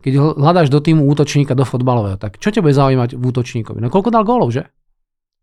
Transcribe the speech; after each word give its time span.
Keď 0.00 0.12
hľadáš 0.16 0.72
do 0.72 0.80
týmu 0.80 1.04
útočníka 1.04 1.52
do 1.52 1.68
fotbalového, 1.68 2.16
tak 2.16 2.40
čo 2.40 2.48
ťa 2.48 2.64
bude 2.64 2.72
zaujímať 2.72 3.20
v 3.20 3.22
útočníkovi? 3.22 3.84
No 3.84 3.92
koľko 3.92 4.08
dal 4.08 4.24
gólov, 4.24 4.52
že? 4.52 4.68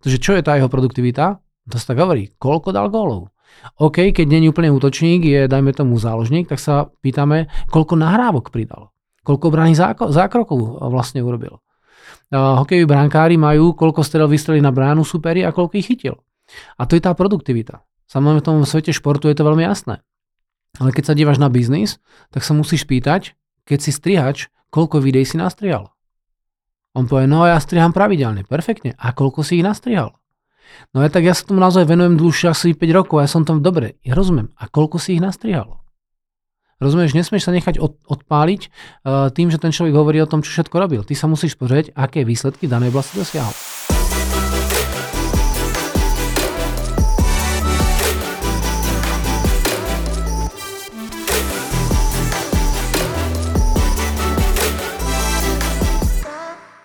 Takže 0.01 0.17
čo 0.17 0.31
je 0.33 0.41
tá 0.41 0.57
jeho 0.57 0.69
produktivita? 0.69 1.37
To 1.69 1.75
sa 1.77 1.93
tak 1.93 2.01
hovorí, 2.01 2.33
koľko 2.41 2.73
dal 2.73 2.89
gólov. 2.89 3.29
OK, 3.81 4.13
keď 4.13 4.25
není 4.27 4.49
úplne 4.49 4.73
útočník, 4.73 5.23
je 5.25 5.45
dajme 5.49 5.73
tomu 5.73 5.97
záložník, 5.97 6.49
tak 6.49 6.61
sa 6.61 6.89
pýtame, 7.01 7.49
koľko 7.69 7.97
nahrávok 7.97 8.49
pridal. 8.53 8.93
Koľko 9.25 9.51
brány 9.51 9.75
zákrokov 10.13 10.83
vlastne 10.87 11.19
urobil. 11.25 11.59
Hokejoví 12.31 12.87
brankári 12.87 13.35
majú, 13.39 13.75
koľko 13.75 14.03
strel 14.03 14.27
vystrelili 14.27 14.63
na 14.63 14.71
bránu 14.71 15.03
superi 15.03 15.43
a 15.43 15.55
koľko 15.55 15.79
ich 15.79 15.87
chytil. 15.87 16.19
A 16.79 16.87
to 16.87 16.95
je 16.95 17.03
tá 17.03 17.11
produktivita. 17.11 17.83
Samozrejme 18.07 18.39
v 18.39 18.47
tom 18.47 18.57
svete 18.63 18.95
športu 18.95 19.27
je 19.27 19.35
to 19.35 19.43
veľmi 19.43 19.63
jasné. 19.67 19.99
Ale 20.79 20.95
keď 20.95 21.11
sa 21.11 21.17
dívaš 21.17 21.39
na 21.39 21.51
biznis, 21.51 21.99
tak 22.31 22.47
sa 22.47 22.55
musíš 22.55 22.87
pýtať, 22.87 23.35
keď 23.67 23.79
si 23.83 23.91
strihač, 23.91 24.47
koľko 24.71 25.03
videí 25.03 25.27
si 25.27 25.35
nastrihal. 25.35 25.91
On 26.95 27.05
povie, 27.05 27.29
no 27.29 27.45
ja 27.45 27.59
striham 27.61 27.93
pravidelne, 27.93 28.47
perfektne. 28.47 28.95
A 28.97 29.13
koľko 29.13 29.45
si 29.45 29.61
ich 29.61 29.67
nastrihal? 29.67 30.17
No 30.95 31.03
ja 31.03 31.11
tak 31.11 31.27
ja 31.27 31.35
sa 31.35 31.45
tomu 31.45 31.61
naozaj 31.61 31.85
venujem 31.85 32.17
dlhšie 32.17 32.49
asi 32.51 32.73
5 32.73 32.97
rokov 32.97 33.21
ja 33.21 33.29
som 33.29 33.45
tam 33.45 33.61
dobre. 33.61 33.99
Ja 34.01 34.17
rozumiem. 34.17 34.49
A 34.57 34.65
koľko 34.65 34.97
si 34.97 35.19
ich 35.19 35.21
nastrihal? 35.21 35.83
Rozumieš, 36.77 37.17
nesmieš 37.17 37.49
sa 37.49 37.53
nechať 37.53 37.81
od, 37.81 37.97
odpáliť 38.05 38.61
uh, 38.69 39.33
tým, 39.33 39.49
že 39.49 39.57
ten 39.57 39.73
človek 39.73 39.97
hovorí 39.97 40.21
o 40.21 40.29
tom, 40.29 40.45
čo 40.45 40.53
všetko 40.53 40.75
robil. 40.77 41.01
Ty 41.01 41.13
sa 41.17 41.25
musíš 41.25 41.57
pozrieť, 41.57 41.89
aké 41.97 42.21
výsledky 42.21 42.69
danej 42.69 42.93
oblasti 42.93 43.17
dosiahol. 43.17 43.53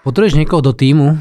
Potrebuješ 0.03 0.35
niekoho 0.35 0.59
do 0.59 0.75
týmu, 0.75 1.15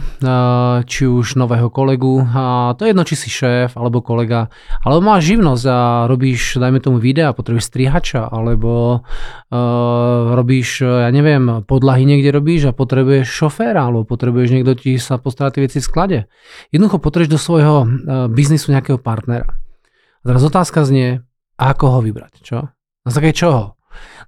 či 0.89 1.05
už 1.05 1.37
nového 1.37 1.69
kolegu, 1.69 2.25
a 2.25 2.73
to 2.73 2.89
je 2.89 2.89
jedno, 2.89 3.05
či 3.05 3.13
si 3.13 3.29
šéf 3.29 3.77
alebo 3.77 4.01
kolega, 4.01 4.49
alebo 4.81 5.05
máš 5.05 5.29
živnosť 5.29 5.65
a 5.69 6.09
robíš, 6.09 6.57
dajme 6.57 6.81
tomu 6.81 6.97
videa, 6.97 7.29
potrebuješ 7.29 7.69
strihača, 7.69 8.25
alebo 8.25 9.05
uh, 9.05 10.33
robíš, 10.33 10.81
ja 10.81 11.13
neviem, 11.13 11.61
podlahy 11.69 12.09
niekde 12.09 12.33
robíš 12.33 12.73
a 12.73 12.75
potrebuješ 12.75 13.29
šoféra, 13.29 13.85
alebo 13.85 14.01
potrebuješ 14.01 14.49
niekto 14.49 14.73
ti 14.73 14.97
sa 14.97 15.21
postará 15.21 15.53
tie 15.53 15.69
veci 15.69 15.77
v 15.77 15.85
sklade. 15.85 16.19
Jednoducho 16.73 16.97
potrebuješ 17.05 17.37
do 17.37 17.37
svojho 17.37 17.75
uh, 17.85 17.89
biznisu 18.33 18.73
nejakého 18.73 18.97
partnera. 18.97 19.61
A 20.21 20.23
teraz 20.25 20.41
otázka 20.41 20.89
znie, 20.89 21.21
ako 21.53 21.85
ho 21.85 21.99
vybrať, 22.01 22.33
čo? 22.41 22.73
Na 23.05 23.09
základe 23.13 23.37
čoho? 23.37 23.77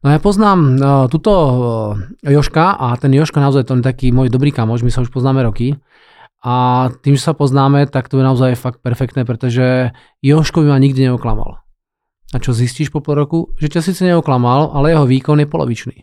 No 0.04 0.12
ja 0.12 0.20
poznám 0.20 0.60
uh, 0.60 1.08
tuto 1.08 1.32
uh, 1.32 1.56
Joška 2.28 2.76
a 2.76 2.92
ten 3.00 3.16
Joška 3.16 3.40
naozaj 3.40 3.64
to 3.64 3.80
je 3.80 3.88
taký 3.88 4.12
môj 4.12 4.28
dobrý 4.28 4.52
kamoš, 4.52 4.84
my 4.84 4.92
sa 4.92 5.00
už 5.00 5.16
poznáme 5.16 5.40
roky. 5.48 5.80
A 6.44 6.92
tým, 7.00 7.16
že 7.16 7.24
sa 7.24 7.32
poznáme, 7.32 7.88
tak 7.88 8.12
to 8.12 8.20
je 8.20 8.28
naozaj 8.28 8.60
fakt 8.60 8.84
perfektné, 8.84 9.24
pretože 9.24 9.96
Joško 10.20 10.60
by 10.68 10.76
ma 10.76 10.80
nikdy 10.84 11.08
neoklamal. 11.08 11.64
A 12.36 12.38
čo 12.44 12.52
zistíš 12.52 12.92
po 12.92 13.00
pol 13.00 13.16
roku? 13.16 13.56
Že 13.56 13.80
ťa 13.80 13.82
síce 13.88 14.02
neoklamal, 14.04 14.76
ale 14.76 14.92
jeho 14.92 15.08
výkon 15.08 15.40
je 15.40 15.48
polovičný. 15.48 15.98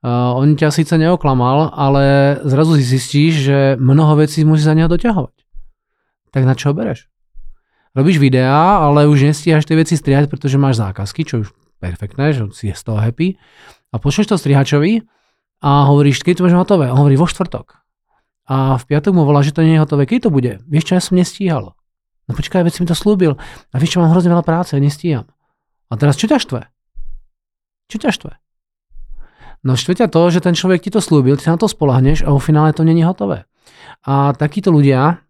Uh, 0.00 0.32
on 0.32 0.56
ťa 0.56 0.72
síce 0.72 0.96
neoklamal, 0.96 1.76
ale 1.76 2.36
zrazu 2.48 2.80
si 2.80 2.88
zistíš, 2.88 3.32
že 3.52 3.58
mnoho 3.76 4.16
vecí 4.16 4.48
musí 4.48 4.64
za 4.64 4.72
neho 4.72 4.88
doťahovať. 4.88 5.36
Tak 6.32 6.42
na 6.48 6.56
čo 6.56 6.72
bereš? 6.72 7.12
Robíš 7.92 8.16
videá, 8.16 8.80
ale 8.80 9.08
už 9.08 9.28
nestíhaš 9.28 9.68
tie 9.68 9.76
veci 9.76 9.96
strihať, 9.96 10.28
pretože 10.28 10.60
máš 10.60 10.80
zákazky, 10.80 11.24
čo 11.24 11.44
už 11.44 11.55
perfektné, 11.78 12.32
že 12.32 12.42
si 12.52 12.70
je 12.70 12.74
z 12.74 12.82
toho 12.82 12.98
happy. 12.98 13.36
A 13.92 14.00
pošleš 14.00 14.32
to 14.32 14.36
strihačovi 14.36 15.04
a 15.62 15.88
hovoríš, 15.88 16.20
keď 16.24 16.40
to 16.40 16.44
máš 16.48 16.56
hotové? 16.56 16.90
On 16.92 17.00
hovorí 17.00 17.16
vo 17.16 17.28
štvrtok. 17.28 17.80
A 18.46 18.78
v 18.78 18.84
piatok 18.86 19.12
mu 19.12 19.26
volá, 19.26 19.42
že 19.42 19.50
to 19.50 19.66
nie 19.66 19.74
je 19.74 19.82
hotové. 19.82 20.06
Keď 20.06 20.28
to 20.28 20.30
bude? 20.30 20.62
Vieš 20.70 20.84
čo, 20.86 20.92
ja 20.94 21.02
som 21.02 21.18
nestíhal. 21.18 21.74
No 22.26 22.32
počkaj, 22.34 22.62
veď 22.62 22.72
si 22.74 22.80
mi 22.82 22.88
to 22.90 22.94
slúbil. 22.94 23.38
A 23.70 23.74
vieš 23.78 23.96
čo, 23.96 24.02
mám 24.02 24.14
hrozne 24.14 24.30
veľa 24.30 24.46
práce, 24.46 24.74
ja 24.74 24.82
nestíham. 24.82 25.26
A 25.90 25.98
teraz 25.98 26.18
čo 26.18 26.30
ťa 26.30 26.38
štve? 26.42 26.60
Čo 27.90 27.96
ťa 28.02 28.10
štve? 28.14 28.32
No 29.66 29.74
štve 29.74 29.98
ťa 29.98 30.06
to, 30.10 30.22
že 30.30 30.42
ten 30.42 30.54
človek 30.54 30.82
ti 30.82 30.90
to 30.94 31.02
slúbil, 31.02 31.34
ty 31.34 31.46
sa 31.46 31.54
na 31.54 31.60
to 31.62 31.66
spolahneš 31.66 32.22
a 32.22 32.30
vo 32.30 32.38
finále 32.38 32.70
to 32.70 32.86
není 32.86 33.02
hotové. 33.02 33.50
A 34.06 34.30
takíto 34.34 34.70
ľudia, 34.70 35.26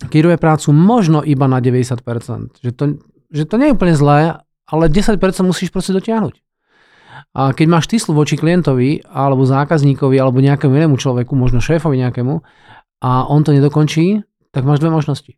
robia 0.00 0.40
prácu 0.40 0.72
možno 0.72 1.20
iba 1.20 1.44
na 1.44 1.60
90%, 1.60 2.64
že 2.64 2.72
to, 2.72 3.00
že 3.28 3.44
to 3.44 3.54
nie 3.60 3.68
je 3.72 3.76
úplne 3.76 3.96
zlé, 3.96 4.40
ale 4.66 4.90
10% 4.90 5.18
musíš 5.46 5.70
proste 5.70 5.94
dotiahnuť. 5.94 6.42
A 7.36 7.52
keď 7.52 7.66
máš 7.68 7.88
ty 7.88 8.00
voči 8.00 8.36
klientovi, 8.36 9.04
alebo 9.08 9.44
zákazníkovi, 9.44 10.16
alebo 10.16 10.40
nejakému 10.40 10.72
inému 10.72 10.96
človeku, 10.96 11.36
možno 11.36 11.60
šéfovi 11.60 12.00
nejakému, 12.00 12.40
a 13.04 13.28
on 13.28 13.44
to 13.44 13.52
nedokončí, 13.52 14.24
tak 14.52 14.64
máš 14.64 14.80
dve 14.80 14.88
možnosti. 14.88 15.36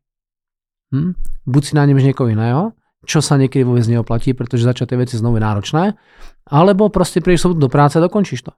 Hm? 0.95 1.19
Buď 1.45 1.63
si 1.63 1.73
nájdeš 1.75 2.07
niekoho 2.07 2.31
iného, 2.31 2.73
čo 3.03 3.19
sa 3.19 3.35
niekedy 3.35 3.67
vôbec 3.67 3.85
neoplatí, 3.91 4.33
pretože 4.33 4.67
začať 4.67 4.95
tie 4.95 4.99
veci 4.99 5.15
znovu 5.19 5.43
náročné, 5.43 5.99
alebo 6.47 6.87
proste 6.89 7.19
prídeš 7.19 7.51
do 7.59 7.69
práce 7.71 7.99
a 7.99 8.05
dokončíš 8.05 8.47
to. 8.47 8.53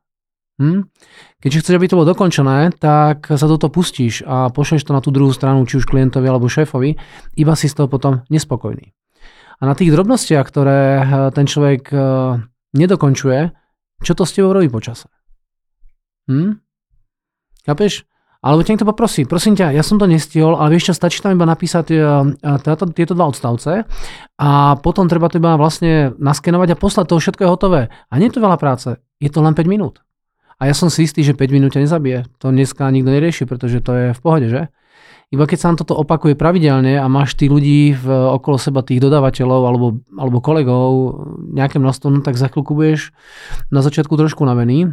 Hm? 0.61 0.93
Keď 1.41 1.51
chceš, 1.65 1.75
aby 1.81 1.89
to 1.89 1.97
bolo 1.97 2.13
dokončené, 2.13 2.77
tak 2.77 3.25
sa 3.25 3.47
do 3.49 3.57
toho 3.57 3.73
pustíš 3.73 4.21
a 4.29 4.53
pošleš 4.53 4.85
to 4.85 4.93
na 4.93 5.01
tú 5.01 5.09
druhú 5.09 5.33
stranu, 5.33 5.65
či 5.65 5.81
už 5.81 5.89
klientovi 5.89 6.29
alebo 6.29 6.53
šéfovi, 6.53 7.01
iba 7.41 7.55
si 7.57 7.73
z 7.73 7.81
toho 7.81 7.89
potom 7.89 8.21
nespokojný. 8.29 8.93
A 9.61 9.69
na 9.69 9.77
tých 9.77 9.93
drobnostiach, 9.93 10.49
ktoré 10.49 10.81
eh, 11.01 11.05
ten 11.37 11.45
človek 11.45 11.93
eh, 11.93 12.01
nedokončuje, 12.73 13.53
čo 14.01 14.13
to 14.17 14.25
s 14.25 14.33
tebou 14.33 14.57
robí 14.57 14.73
počase? 14.73 15.13
Hm? 16.33 16.57
Chápeš? 17.69 18.09
Alebo 18.41 18.65
ťa 18.65 18.73
niekto 18.73 18.89
poprosí, 18.89 19.29
prosím 19.29 19.53
ťa, 19.53 19.77
ja 19.77 19.85
som 19.85 20.01
to 20.01 20.09
nestihol, 20.09 20.57
ale 20.57 20.73
vieš 20.73 20.89
čo, 20.89 20.95
stačí 20.97 21.21
tam 21.21 21.37
iba 21.37 21.45
napísať 21.45 21.93
táto, 22.65 22.89
eh, 22.89 22.93
tieto 22.97 23.13
dva 23.13 23.29
odstavce 23.29 23.85
a 24.41 24.81
potom 24.81 25.13
treba 25.13 25.29
to 25.29 25.37
iba 25.37 25.61
vlastne 25.61 26.17
naskenovať 26.17 26.73
a 26.73 26.81
poslať, 26.81 27.05
to 27.13 27.21
všetko 27.21 27.45
je 27.45 27.53
hotové. 27.53 27.83
A 28.09 28.17
nie 28.17 28.33
je 28.33 28.41
to 28.41 28.45
veľa 28.49 28.57
práce, 28.57 28.97
je 29.21 29.29
to 29.29 29.45
len 29.45 29.53
5 29.53 29.69
minút. 29.69 30.01
A 30.57 30.69
ja 30.69 30.75
som 30.77 30.89
si 30.89 31.05
istý, 31.05 31.21
že 31.21 31.37
5 31.37 31.53
minút 31.53 31.77
ťa 31.77 31.85
nezabije. 31.85 32.33
To 32.41 32.49
dneska 32.49 32.89
nikto 32.89 33.13
nerieši, 33.13 33.45
pretože 33.45 33.85
to 33.85 33.93
je 33.93 34.07
v 34.17 34.21
pohode, 34.21 34.49
že? 34.49 34.73
Iba 35.31 35.47
keď 35.47 35.59
sa 35.63 35.67
nám 35.71 35.79
toto 35.79 35.95
opakuje 35.95 36.35
pravidelne 36.35 36.99
a 36.99 37.07
máš 37.07 37.39
tých 37.39 37.55
ľudí 37.55 37.95
v, 37.95 38.07
okolo 38.35 38.59
seba, 38.59 38.83
tých 38.83 38.99
dodávateľov 38.99 39.63
alebo, 39.63 39.87
alebo 40.19 40.43
kolegov, 40.43 40.91
nejaké 41.55 41.79
množstvo, 41.79 42.07
no 42.11 42.19
tak 42.27 42.35
za 42.35 42.51
chvíľku 42.51 42.75
budeš 42.75 43.15
na 43.71 43.79
začiatku 43.79 44.11
trošku 44.19 44.43
navený, 44.43 44.91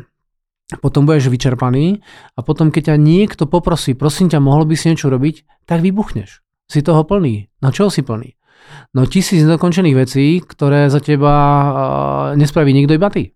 potom 0.77 1.09
budeš 1.09 1.33
vyčerpaný 1.33 2.05
a 2.37 2.45
potom 2.45 2.69
keď 2.69 2.93
ťa 2.93 2.95
niekto 3.01 3.49
poprosí, 3.49 3.97
prosím 3.97 4.29
ťa, 4.29 4.37
mohol 4.37 4.69
by 4.69 4.77
si 4.77 4.93
niečo 4.93 5.09
robiť, 5.09 5.65
tak 5.65 5.81
vybuchneš. 5.81 6.45
Si 6.69 6.85
toho 6.85 7.01
plný. 7.01 7.49
Na 7.63 7.73
čo 7.73 7.89
si 7.89 8.05
plný? 8.05 8.37
No 8.93 9.07
tisíc 9.07 9.41
nedokončených 9.41 9.95
vecí, 9.95 10.43
ktoré 10.43 10.91
za 10.91 10.99
teba 10.99 11.33
nespraví 12.35 12.75
nikto 12.77 12.93
iba 12.93 13.07
ty. 13.09 13.33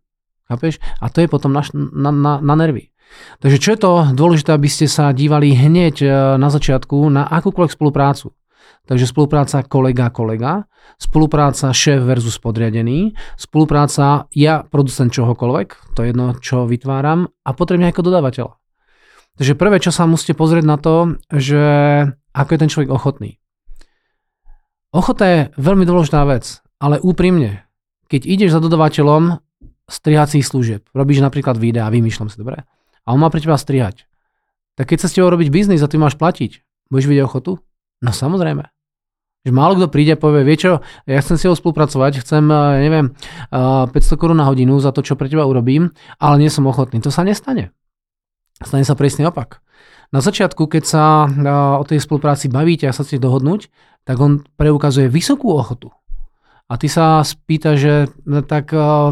Chápeš? 0.51 0.83
A 0.99 1.07
to 1.07 1.23
je 1.23 1.31
potom 1.31 1.55
na, 1.55 1.63
na, 1.73 2.11
na, 2.11 2.33
na 2.43 2.53
nervy. 2.59 2.90
Takže 3.41 3.57
čo 3.57 3.69
je 3.73 3.79
to 3.79 3.91
dôležité, 4.13 4.53
aby 4.53 4.69
ste 4.69 4.85
sa 4.85 5.09
dívali 5.11 5.51
hneď 5.55 5.95
e, 6.01 6.07
na 6.37 6.49
začiatku 6.51 7.09
na 7.09 7.25
akúkoľvek 7.27 7.73
spoluprácu. 7.73 8.31
Takže 8.85 9.05
spolupráca 9.05 9.61
kolega-kolega, 9.61 10.65
spolupráca 10.97 11.69
šéf 11.69 12.01
versus 12.01 12.41
podriadený, 12.41 13.13
spolupráca 13.37 14.25
ja, 14.33 14.65
producent 14.65 15.13
čohokoľvek, 15.13 15.93
to 15.93 16.01
je 16.01 16.09
jedno, 16.11 16.33
čo 16.41 16.65
vytváram, 16.65 17.29
a 17.45 17.49
potrebne 17.53 17.93
ako 17.93 18.09
dodávateľa. 18.09 18.57
Takže 19.37 19.53
prvé, 19.55 19.77
čo 19.79 19.93
sa 19.93 20.09
musíte 20.09 20.35
pozrieť 20.35 20.65
na 20.65 20.77
to, 20.81 21.15
že 21.29 21.61
ako 22.33 22.49
je 22.51 22.61
ten 22.61 22.71
človek 22.73 22.89
ochotný. 22.91 23.37
Ochota 24.91 25.23
je 25.23 25.39
veľmi 25.55 25.87
dôležitá 25.87 26.27
vec, 26.27 26.59
ale 26.81 26.99
úprimne, 26.99 27.63
keď 28.11 28.27
ideš 28.27 28.57
za 28.57 28.59
dodávateľom 28.59 29.39
strihacích 29.87 30.43
služieb, 30.43 30.83
robíš 30.91 31.23
napríklad 31.23 31.55
videá, 31.55 31.87
vymýšľam 31.87 32.27
si, 32.27 32.37
dobre? 32.41 32.67
A 33.05 33.13
on 33.13 33.19
má 33.19 33.29
pre 33.33 33.41
teba 33.41 33.57
strihať. 33.57 34.05
Tak 34.79 34.93
keď 34.93 34.97
sa 35.03 35.07
s 35.11 35.15
tebou 35.17 35.29
robiť 35.29 35.51
biznis 35.51 35.83
a 35.83 35.89
ty 35.91 35.99
máš 35.99 36.15
platiť, 36.15 36.63
budeš 36.89 37.05
vidieť 37.09 37.25
ochotu? 37.27 37.59
No 38.01 38.11
samozrejme. 38.15 38.65
Že 39.41 39.51
málo 39.57 39.73
kto 39.73 39.89
príde 39.89 40.13
a 40.13 40.21
povie, 40.21 40.45
vie 40.45 40.53
čo, 40.53 40.85
ja 41.09 41.17
chcem 41.17 41.37
si 41.37 41.49
ho 41.49 41.57
spolupracovať, 41.57 42.21
chcem, 42.21 42.45
eh, 42.45 42.85
neviem, 42.85 43.09
500 43.49 43.89
eh, 43.89 44.17
korún 44.17 44.37
na 44.37 44.45
hodinu 44.45 44.77
za 44.77 44.93
to, 44.93 45.01
čo 45.01 45.17
pre 45.17 45.25
teba 45.25 45.49
urobím, 45.49 45.89
ale 46.21 46.45
nie 46.45 46.49
som 46.53 46.69
ochotný. 46.69 47.01
To 47.01 47.09
sa 47.09 47.25
nestane. 47.25 47.73
Stane 48.61 48.85
sa 48.85 48.93
presný 48.93 49.25
opak. 49.25 49.65
Na 50.13 50.21
začiatku, 50.21 50.69
keď 50.69 50.83
sa 50.85 51.25
eh, 51.25 51.77
o 51.77 51.83
tej 51.85 51.97
spolupráci 51.97 52.53
bavíte 52.53 52.85
a 52.85 52.93
sa 52.93 53.01
chcete 53.01 53.21
dohodnúť, 53.25 53.73
tak 54.05 54.21
on 54.21 54.45
preukazuje 54.61 55.09
vysokú 55.09 55.57
ochotu. 55.57 55.89
A 56.71 56.79
ty 56.79 56.87
sa 56.87 57.19
spýta, 57.19 57.75
že 57.75 58.07
no, 58.23 58.39
tak 58.47 58.71
uh, 58.71 59.11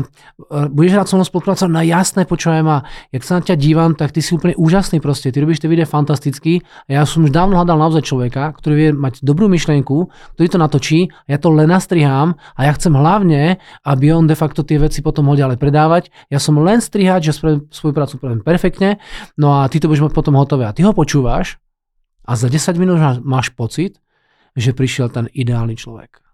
budeš 0.72 0.96
rád 0.96 1.08
so 1.12 1.20
mnou 1.20 1.28
spolupracovať 1.28 1.68
no, 1.68 1.84
jasné, 1.84 2.24
počúvaj 2.24 2.64
ma, 2.64 2.88
jak 3.12 3.28
sa 3.28 3.36
na 3.36 3.44
ťa 3.44 3.60
dívam, 3.60 3.92
tak 4.00 4.16
ty 4.16 4.24
si 4.24 4.32
úplne 4.32 4.56
úžasný 4.56 5.04
proste, 5.04 5.28
ty 5.28 5.44
robíš 5.44 5.60
tie 5.60 5.68
videá 5.68 5.84
fantasticky 5.84 6.64
a 6.88 6.90
ja 6.96 7.04
som 7.04 7.28
už 7.28 7.36
dávno 7.36 7.60
hľadal 7.60 7.76
naozaj 7.76 8.08
človeka, 8.08 8.56
ktorý 8.56 8.74
vie 8.80 8.90
mať 8.96 9.20
dobrú 9.28 9.52
myšlienku, 9.52 10.08
ktorý 10.40 10.48
to 10.48 10.56
natočí, 10.56 11.12
ja 11.28 11.36
to 11.36 11.52
len 11.52 11.68
nastrihám 11.68 12.40
a 12.56 12.60
ja 12.64 12.72
chcem 12.80 12.96
hlavne, 12.96 13.60
aby 13.84 14.06
on 14.16 14.24
de 14.24 14.40
facto 14.40 14.64
tie 14.64 14.80
veci 14.80 15.04
potom 15.04 15.28
mohol 15.28 15.44
ďalej 15.44 15.60
predávať. 15.60 16.16
Ja 16.32 16.40
som 16.40 16.56
len 16.64 16.80
strihač, 16.80 17.28
že 17.28 17.36
svoju 17.76 17.92
prácu 17.92 18.16
spravím 18.16 18.40
perfektne, 18.40 19.04
no 19.36 19.60
a 19.60 19.68
ty 19.68 19.84
to 19.84 19.92
budeš 19.92 20.08
mať 20.08 20.16
potom 20.16 20.40
hotové 20.40 20.64
a 20.64 20.72
ty 20.72 20.88
ho 20.88 20.96
počúvaš 20.96 21.60
a 22.24 22.40
za 22.40 22.48
10 22.48 22.80
minút 22.80 23.04
máš 23.20 23.52
pocit, 23.52 24.00
že 24.56 24.72
prišiel 24.72 25.12
ten 25.12 25.28
ideálny 25.36 25.76
človek. 25.76 26.29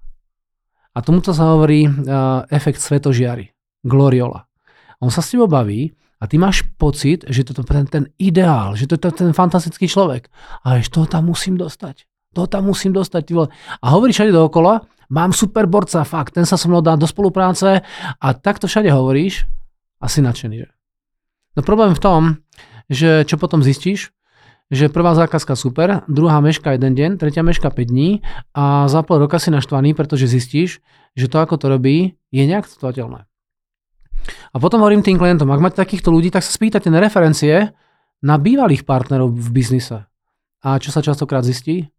A 0.96 1.04
tomuto 1.04 1.36
sa 1.36 1.52
hovorí 1.52 1.84
uh, 1.84 2.48
efekt 2.48 2.80
svetožiary, 2.80 3.52
gloriola. 3.84 4.48
On 5.04 5.12
sa 5.12 5.20
s 5.20 5.36
tebou 5.36 5.52
baví 5.52 5.92
a 6.18 6.24
ty 6.24 6.40
máš 6.40 6.64
pocit, 6.80 7.28
že 7.28 7.44
to 7.44 7.52
je 7.52 7.68
ten, 7.68 7.86
ten 7.86 8.06
ideál, 8.16 8.80
že 8.80 8.88
to 8.88 8.96
je 8.96 9.12
ten 9.12 9.36
fantastický 9.36 9.92
človek. 9.92 10.32
A 10.64 10.80
ešte 10.80 10.96
toho 10.96 11.08
tam 11.12 11.28
musím 11.28 11.60
dostať. 11.60 12.08
To 12.36 12.48
tam 12.48 12.72
musím 12.72 12.96
dostať. 12.96 13.24
Vole. 13.36 13.52
A 13.84 13.86
hovorí 13.92 14.16
všade 14.16 14.32
dookola, 14.32 14.88
mám 15.12 15.36
super 15.36 15.68
borca, 15.68 16.08
fakt, 16.08 16.40
ten 16.40 16.48
sa 16.48 16.56
so 16.56 16.72
mnou 16.72 16.80
dá 16.80 16.96
do 16.96 17.08
spolupráce 17.08 17.84
a 18.20 18.28
takto 18.32 18.72
všade 18.72 18.88
hovoríš 18.88 19.44
a 20.00 20.08
si 20.08 20.24
nadšený. 20.24 20.64
Že? 20.64 20.70
No 21.56 21.62
problém 21.64 21.92
v 21.92 22.04
tom, 22.04 22.22
že 22.88 23.28
čo 23.28 23.36
potom 23.36 23.60
zistíš, 23.60 24.15
že 24.74 24.90
prvá 24.90 25.14
zákazka 25.14 25.54
super, 25.54 26.02
druhá 26.10 26.42
meška 26.42 26.74
jeden 26.74 26.98
deň, 26.98 27.10
tretia 27.22 27.46
meška 27.46 27.70
5 27.70 27.86
dní 27.86 28.26
a 28.58 28.90
za 28.90 29.06
pol 29.06 29.22
roka 29.22 29.38
si 29.38 29.54
naštvaný, 29.54 29.94
pretože 29.94 30.26
zistíš, 30.26 30.82
že 31.14 31.30
to, 31.30 31.38
ako 31.38 31.56
to 31.62 31.70
robí, 31.70 32.18
je 32.34 32.44
neakceptovateľné. 32.50 33.30
A 34.26 34.56
potom 34.58 34.82
hovorím 34.82 35.06
tým 35.06 35.22
klientom, 35.22 35.50
ak 35.54 35.62
máte 35.62 35.78
takýchto 35.78 36.10
ľudí, 36.10 36.34
tak 36.34 36.42
sa 36.42 36.50
spýtate 36.50 36.90
na 36.90 36.98
referencie 36.98 37.78
na 38.26 38.36
bývalých 38.42 38.90
partnerov 38.90 39.30
v 39.38 39.48
biznise. 39.54 40.10
A 40.66 40.82
čo 40.82 40.90
sa 40.90 41.06
častokrát 41.06 41.46
zistí? 41.46 41.94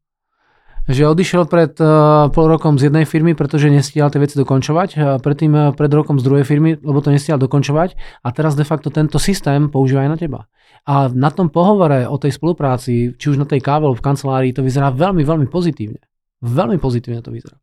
Že 0.87 1.03
odišiel 1.03 1.51
pred 1.51 1.75
uh, 1.83 2.31
pol 2.31 2.47
rokom 2.47 2.79
z 2.79 2.91
jednej 2.91 3.03
firmy, 3.03 3.35
pretože 3.35 3.67
nestial 3.67 4.07
tie 4.11 4.23
veci 4.23 4.39
dokončovať, 4.39 4.89
a 5.03 5.07
predtým 5.19 5.53
uh, 5.53 5.63
pred 5.75 5.91
rokom 5.91 6.23
z 6.23 6.27
druhej 6.27 6.47
firmy, 6.47 6.79
lebo 6.79 7.03
to 7.03 7.11
nestial 7.11 7.43
dokončovať 7.43 7.99
a 8.23 8.29
teraz 8.31 8.55
de 8.55 8.63
facto 8.63 8.95
tento 8.95 9.19
systém 9.19 9.67
používa 9.67 10.07
aj 10.07 10.11
na 10.15 10.19
teba. 10.19 10.41
A 10.87 11.11
na 11.11 11.35
tom 11.35 11.51
pohovore 11.51 12.07
o 12.07 12.15
tej 12.15 12.39
spolupráci, 12.39 13.19
či 13.19 13.27
už 13.35 13.43
na 13.43 13.47
tej 13.47 13.59
káve 13.59 13.91
v 13.91 13.99
kancelárii, 13.99 14.55
to 14.55 14.63
vyzerá 14.63 14.95
veľmi, 14.95 15.27
veľmi 15.27 15.51
pozitívne. 15.51 15.99
Veľmi 16.39 16.79
pozitívne 16.79 17.19
to 17.27 17.35
vyzerá. 17.35 17.59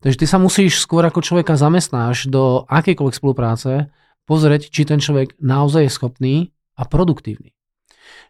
Takže 0.00 0.20
ty 0.20 0.26
sa 0.28 0.40
musíš 0.40 0.80
skôr 0.80 1.04
ako 1.04 1.24
človeka 1.24 1.56
zamestnáš 1.56 2.28
do 2.28 2.64
akejkoľvek 2.68 3.16
spolupráce 3.16 3.92
pozrieť, 4.24 4.72
či 4.72 4.88
ten 4.88 5.00
človek 5.00 5.36
naozaj 5.40 5.88
je 5.88 5.92
schopný 5.92 6.34
a 6.76 6.88
produktívny. 6.88 7.52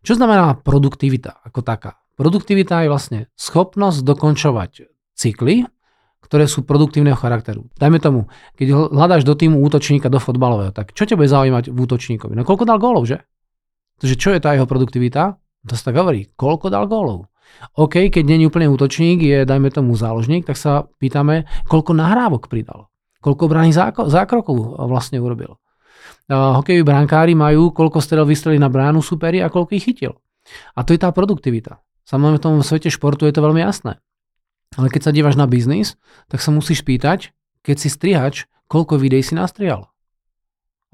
Čo 0.03 0.19
znamená 0.19 0.59
produktivita 0.59 1.43
ako 1.47 1.63
taká? 1.63 2.04
Produktivita 2.15 2.87
je 2.87 2.89
vlastne 2.91 3.21
schopnosť 3.35 4.07
dokončovať 4.07 4.87
cykly, 5.19 5.67
ktoré 6.23 6.49
sú 6.49 6.65
produktívneho 6.65 7.19
charakteru. 7.19 7.69
Dajme 7.77 8.01
tomu, 8.01 8.27
keď 8.57 8.91
hľadáš 8.91 9.29
do 9.29 9.37
týmu 9.37 9.61
útočníka 9.61 10.09
do 10.09 10.17
fotbalového, 10.23 10.73
tak 10.73 10.97
čo 10.97 11.05
ťa 11.05 11.21
bude 11.21 11.29
zaujímať 11.29 11.69
v 11.69 11.79
útočníkovi? 11.79 12.33
No 12.39 12.49
koľko 12.49 12.65
dal 12.65 12.81
gólov, 12.81 13.05
že? 13.05 13.23
Takže 14.01 14.15
čo 14.17 14.33
je 14.35 14.41
tá 14.41 14.57
jeho 14.57 14.67
produktivita? 14.67 15.37
To 15.69 15.75
sa 15.77 15.93
tak 15.93 16.01
hovorí, 16.01 16.33
koľko 16.35 16.73
dal 16.73 16.89
gólov. 16.89 17.31
OK, 17.79 18.09
keď 18.11 18.25
není 18.25 18.49
úplne 18.49 18.73
útočník, 18.73 19.21
je 19.21 19.39
dajme 19.45 19.69
tomu 19.71 19.95
záložník, 19.95 20.49
tak 20.49 20.59
sa 20.59 20.89
pýtame, 20.99 21.47
koľko 21.69 21.93
nahrávok 21.93 22.51
pridal. 22.51 22.91
Koľko 23.21 23.49
brány 23.49 23.73
zákrokov 24.09 24.81
vlastne 24.89 25.21
urobil. 25.21 25.61
Hokejoví 26.29 26.85
brankári 26.85 27.37
majú, 27.37 27.73
koľko 27.73 28.01
strel 28.01 28.25
vystrelili 28.25 28.61
na 28.61 28.73
bránu 28.73 29.05
superi 29.05 29.45
a 29.45 29.53
koľko 29.53 29.77
ich 29.77 29.85
chytil. 29.85 30.17
A 30.77 30.85
to 30.85 30.97
je 30.97 31.01
tá 31.01 31.13
produktivita. 31.13 31.81
Samozrejme 32.05 32.39
v 32.39 32.45
tom 32.45 32.55
svete 32.61 32.93
športu 32.93 33.25
je 33.25 33.35
to 33.35 33.45
veľmi 33.45 33.65
jasné. 33.65 34.01
Ale 34.77 34.91
keď 34.91 35.09
sa 35.09 35.15
dívaš 35.15 35.39
na 35.39 35.49
biznis, 35.49 35.97
tak 36.29 36.43
sa 36.43 36.51
musíš 36.53 36.85
pýtať, 36.85 37.33
keď 37.65 37.77
si 37.79 37.89
strihač, 37.89 38.35
koľko 38.69 39.01
videí 39.01 39.25
si 39.25 39.39
nastrihal. 39.39 39.89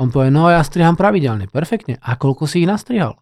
On 0.00 0.08
povie, 0.08 0.32
no 0.32 0.48
ja 0.48 0.64
striham 0.64 0.96
pravidelne, 0.96 1.50
perfektne. 1.50 2.00
A 2.00 2.16
koľko 2.16 2.48
si 2.48 2.64
ich 2.64 2.70
nastrihal? 2.70 3.20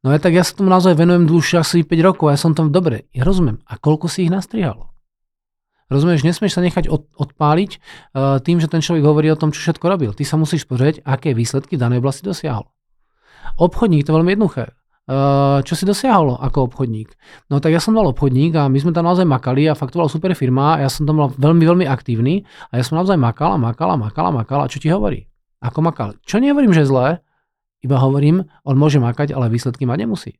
No 0.00 0.14
ja 0.14 0.18
tak 0.22 0.32
ja 0.32 0.46
sa 0.46 0.56
tomu 0.56 0.72
naozaj 0.72 0.96
venujem 0.96 1.28
dlhšie 1.28 1.60
asi 1.60 1.84
5 1.84 2.06
rokov 2.06 2.32
ja 2.32 2.38
som 2.38 2.56
tam 2.56 2.72
dobre. 2.72 3.10
Ja 3.12 3.26
rozumiem. 3.26 3.60
A 3.66 3.76
koľko 3.76 4.06
si 4.06 4.26
ich 4.26 4.32
nastrihal? 4.32 4.92
Rozumieš, 5.86 6.26
nesmieš 6.26 6.58
sa 6.58 6.64
nechať 6.66 6.90
od, 6.90 7.06
odpáliť 7.14 7.78
uh, 7.78 8.42
tým, 8.42 8.58
že 8.58 8.66
ten 8.66 8.82
človek 8.82 9.06
hovorí 9.06 9.30
o 9.30 9.38
tom, 9.38 9.54
čo 9.54 9.62
všetko 9.62 9.86
robil. 9.86 10.10
Ty 10.10 10.26
sa 10.26 10.34
musíš 10.34 10.66
pozrieť, 10.66 11.06
aké 11.06 11.30
výsledky 11.30 11.78
v 11.78 11.82
danej 11.86 12.02
oblasti 12.02 12.26
dosiahol. 12.26 12.66
Obchodník 13.54 14.02
to 14.02 14.10
je 14.10 14.16
veľmi 14.18 14.34
jednoduché. 14.34 14.74
Uh, 15.06 15.62
čo 15.62 15.78
si 15.78 15.86
dosiahol 15.86 16.34
ako 16.34 16.66
obchodník? 16.66 17.14
No 17.46 17.62
tak 17.62 17.70
ja 17.70 17.78
som 17.78 17.94
mal 17.94 18.10
obchodník 18.10 18.58
a 18.58 18.66
my 18.66 18.74
sme 18.74 18.90
tam 18.90 19.06
naozaj 19.06 19.22
makali 19.22 19.70
a 19.70 19.78
faktovala 19.78 20.10
super 20.10 20.34
firma 20.34 20.74
a 20.74 20.82
ja 20.82 20.90
som 20.90 21.06
tam 21.06 21.22
bol 21.22 21.30
veľmi, 21.30 21.62
veľmi 21.62 21.86
aktívny 21.86 22.42
a 22.74 22.82
ja 22.82 22.82
som 22.82 22.98
naozaj 22.98 23.14
makal 23.14 23.54
a 23.54 23.58
makal 23.58 23.94
a 23.94 23.96
makal 23.96 24.26
a 24.26 24.32
makal 24.34 24.66
a 24.66 24.70
čo 24.70 24.82
ti 24.82 24.90
hovorí? 24.90 25.30
Ako 25.62 25.78
makal. 25.78 26.18
Čo 26.26 26.42
nehovorím, 26.42 26.74
že 26.74 26.90
zlé, 26.90 27.22
iba 27.86 28.02
hovorím, 28.02 28.50
on 28.66 28.74
môže 28.74 28.98
makať, 28.98 29.30
ale 29.30 29.46
výsledky 29.46 29.86
mať 29.86 29.98
nemusí. 30.02 30.32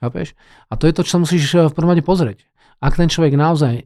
Chápeš? 0.00 0.38
A 0.70 0.78
to 0.78 0.88
je 0.88 0.94
to, 0.96 1.02
čo 1.04 1.20
musíš 1.20 1.44
eh, 1.58 1.66
v 1.66 1.74
prvom 1.74 1.90
rade 1.92 2.06
pozrieť. 2.06 2.46
Ak 2.80 2.96
ten 2.96 3.10
človek 3.10 3.36
naozaj 3.36 3.84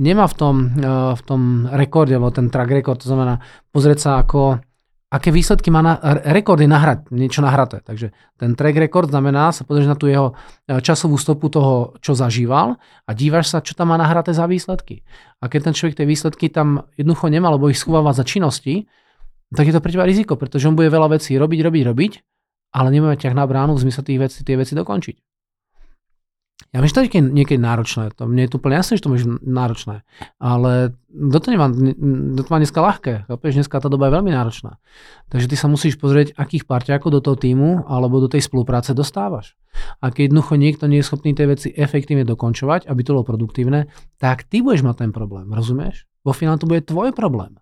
nemá 0.00 0.26
v 0.26 0.34
tom, 0.34 0.54
eh, 0.72 1.12
v 1.14 1.22
tom 1.22 1.70
rekorde, 1.70 2.16
alebo 2.16 2.34
ten 2.34 2.50
track 2.50 2.72
record, 2.72 3.04
to 3.04 3.12
znamená 3.12 3.44
pozrieť 3.70 3.98
sa 4.00 4.10
ako, 4.24 4.64
aké 5.12 5.28
výsledky 5.28 5.68
má 5.68 5.84
na, 5.84 6.00
rekordy 6.32 6.64
nahrať, 6.64 7.12
niečo 7.12 7.44
nahraté. 7.44 7.84
Takže 7.84 8.16
ten 8.40 8.56
track 8.56 8.80
record 8.80 9.12
znamená 9.12 9.52
sa 9.52 9.68
pozrieť 9.68 9.88
na 9.92 9.96
tú 10.00 10.08
jeho 10.08 10.32
eh, 10.32 10.80
časovú 10.80 11.20
stopu 11.20 11.52
toho, 11.52 12.00
čo 12.00 12.16
zažíval 12.16 12.80
a 12.80 13.10
dívaš 13.12 13.52
sa, 13.52 13.60
čo 13.60 13.76
tam 13.76 13.92
má 13.92 14.00
nahraté 14.00 14.32
za 14.32 14.48
výsledky. 14.48 15.04
A 15.44 15.52
keď 15.52 15.68
ten 15.68 15.74
človek 15.76 16.00
tie 16.00 16.08
výsledky 16.08 16.48
tam 16.48 16.88
jednoducho 16.96 17.28
nemá, 17.28 17.52
lebo 17.52 17.68
ich 17.68 17.76
schováva 17.76 18.16
za 18.16 18.24
činnosti, 18.24 18.88
tak 19.52 19.68
je 19.68 19.76
to 19.76 19.84
pre 19.84 19.92
teba 19.92 20.08
riziko, 20.08 20.40
pretože 20.40 20.64
on 20.64 20.72
bude 20.72 20.88
veľa 20.88 21.12
vecí 21.12 21.36
robiť, 21.36 21.60
robiť, 21.60 21.82
robiť, 21.92 22.12
ale 22.72 22.88
nemáme 22.88 23.20
ťah 23.20 23.36
na 23.36 23.44
bránu 23.44 23.76
v 23.76 23.84
zmysle 23.84 24.00
tých 24.00 24.18
vecí, 24.18 24.38
tie 24.40 24.56
veci 24.56 24.72
dokončiť. 24.72 25.31
Ja 26.72 26.80
myslím, 26.80 26.88
že 26.88 26.96
to 26.96 27.20
je 27.20 27.28
niekedy 27.36 27.60
náročné. 27.60 28.16
To, 28.16 28.24
mne 28.24 28.48
je 28.48 28.50
tu 28.50 28.56
úplne 28.56 28.80
jasné, 28.80 28.96
že 28.96 29.04
to 29.04 29.12
môže 29.12 29.28
náročné. 29.44 30.08
Ale 30.40 30.96
do 31.12 31.36
to, 31.36 31.52
nemá, 31.52 31.68
do 31.68 32.40
to 32.40 32.48
má 32.48 32.56
dneska 32.56 32.80
ľahké. 32.80 33.28
Chápeš? 33.28 33.60
Dneska 33.60 33.76
tá 33.76 33.92
doba 33.92 34.08
je 34.08 34.16
veľmi 34.16 34.32
náročná. 34.32 34.80
Takže 35.28 35.52
ty 35.52 35.56
sa 35.60 35.68
musíš 35.68 36.00
pozrieť, 36.00 36.32
akých 36.32 36.64
parťákov 36.64 37.12
do 37.12 37.20
toho 37.20 37.36
týmu 37.36 37.84
alebo 37.84 38.24
do 38.24 38.32
tej 38.32 38.48
spolupráce 38.48 38.96
dostávaš. 38.96 39.52
A 40.00 40.08
keď 40.08 40.32
jednoducho 40.32 40.56
niekto 40.56 40.88
nie 40.88 41.04
je 41.04 41.08
schopný 41.12 41.36
tie 41.36 41.44
veci 41.44 41.68
efektívne 41.76 42.24
dokončovať, 42.24 42.88
aby 42.88 43.00
to 43.04 43.20
bolo 43.20 43.28
produktívne, 43.28 43.92
tak 44.16 44.48
ty 44.48 44.64
budeš 44.64 44.80
mať 44.88 45.04
ten 45.04 45.10
problém. 45.12 45.52
Rozumieš? 45.52 46.08
Vo 46.24 46.32
finále 46.32 46.56
to 46.56 46.64
bude 46.64 46.88
tvoj 46.88 47.12
problém. 47.12 47.60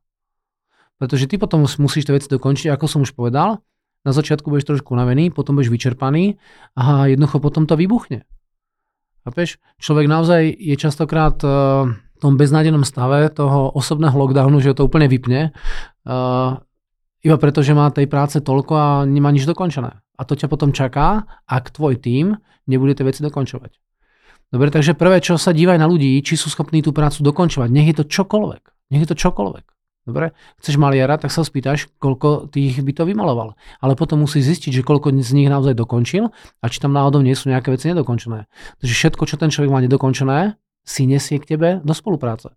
Pretože 1.02 1.26
ty 1.26 1.34
potom 1.34 1.66
musíš 1.66 2.06
tie 2.06 2.14
veci 2.14 2.30
dokončiť, 2.30 2.70
ako 2.70 2.86
som 2.86 3.02
už 3.02 3.18
povedal. 3.18 3.58
Na 4.06 4.14
začiatku 4.14 4.46
budeš 4.46 4.70
trošku 4.70 4.94
unavený, 4.94 5.34
potom 5.34 5.58
budeš 5.58 5.74
vyčerpaný 5.74 6.38
a 6.78 7.10
jednoducho 7.10 7.42
potom 7.42 7.66
to 7.66 7.74
vybuchne. 7.74 8.22
Chápeš? 9.20 9.60
Človek 9.76 10.06
naozaj 10.08 10.42
je 10.56 10.76
častokrát 10.80 11.36
uh, 11.44 11.88
v 11.88 12.18
tom 12.20 12.40
beznádenom 12.40 12.84
stave 12.84 13.28
toho 13.32 13.72
osobného 13.72 14.16
lockdownu, 14.16 14.60
že 14.64 14.72
to 14.72 14.88
úplne 14.88 15.08
vypne. 15.08 15.52
Uh, 16.08 16.56
iba 17.20 17.36
preto, 17.36 17.60
že 17.60 17.76
má 17.76 17.92
tej 17.92 18.08
práce 18.08 18.40
toľko 18.40 18.72
a 18.72 18.88
nemá 19.04 19.28
nič 19.28 19.44
dokončené. 19.44 19.92
A 19.92 20.22
to 20.24 20.36
ťa 20.36 20.48
potom 20.48 20.72
čaká, 20.72 21.28
ak 21.44 21.72
tvoj 21.72 22.00
tím 22.00 22.40
nebude 22.64 22.96
tie 22.96 23.04
veci 23.04 23.20
dokončovať. 23.20 23.76
Dobre, 24.50 24.68
takže 24.74 24.98
prvé, 24.98 25.22
čo 25.22 25.38
sa 25.38 25.54
dívaj 25.54 25.78
na 25.78 25.86
ľudí, 25.86 26.18
či 26.26 26.34
sú 26.34 26.50
schopní 26.50 26.82
tú 26.82 26.90
prácu 26.90 27.22
dokončovať. 27.22 27.70
Nech 27.70 27.86
je 27.92 28.02
to 28.02 28.04
čokoľvek. 28.08 28.62
Nech 28.90 29.06
je 29.06 29.10
to 29.14 29.16
čokoľvek. 29.16 29.64
Dobre, 30.08 30.32
chceš 30.56 30.80
maliara, 30.80 31.20
tak 31.20 31.28
sa 31.28 31.44
spýtaš, 31.44 31.92
koľko 32.00 32.48
tých 32.48 32.80
by 32.80 32.92
to 32.96 33.04
vymaloval. 33.04 33.52
Ale 33.84 33.92
potom 33.92 34.24
musí 34.24 34.40
zistiť, 34.40 34.80
že 34.80 34.82
koľko 34.82 35.12
z 35.20 35.36
nich 35.36 35.52
naozaj 35.52 35.76
dokončil 35.76 36.32
a 36.32 36.64
či 36.72 36.80
tam 36.80 36.96
náhodou 36.96 37.20
nie 37.20 37.36
sú 37.36 37.52
nejaké 37.52 37.68
veci 37.68 37.92
nedokončené. 37.92 38.48
Takže 38.80 38.94
všetko, 38.96 39.22
čo 39.28 39.36
ten 39.36 39.52
človek 39.52 39.68
má 39.68 39.84
nedokončené, 39.84 40.56
si 40.88 41.04
nesie 41.04 41.36
k 41.36 41.54
tebe 41.54 41.68
do 41.84 41.92
spolupráce. 41.92 42.56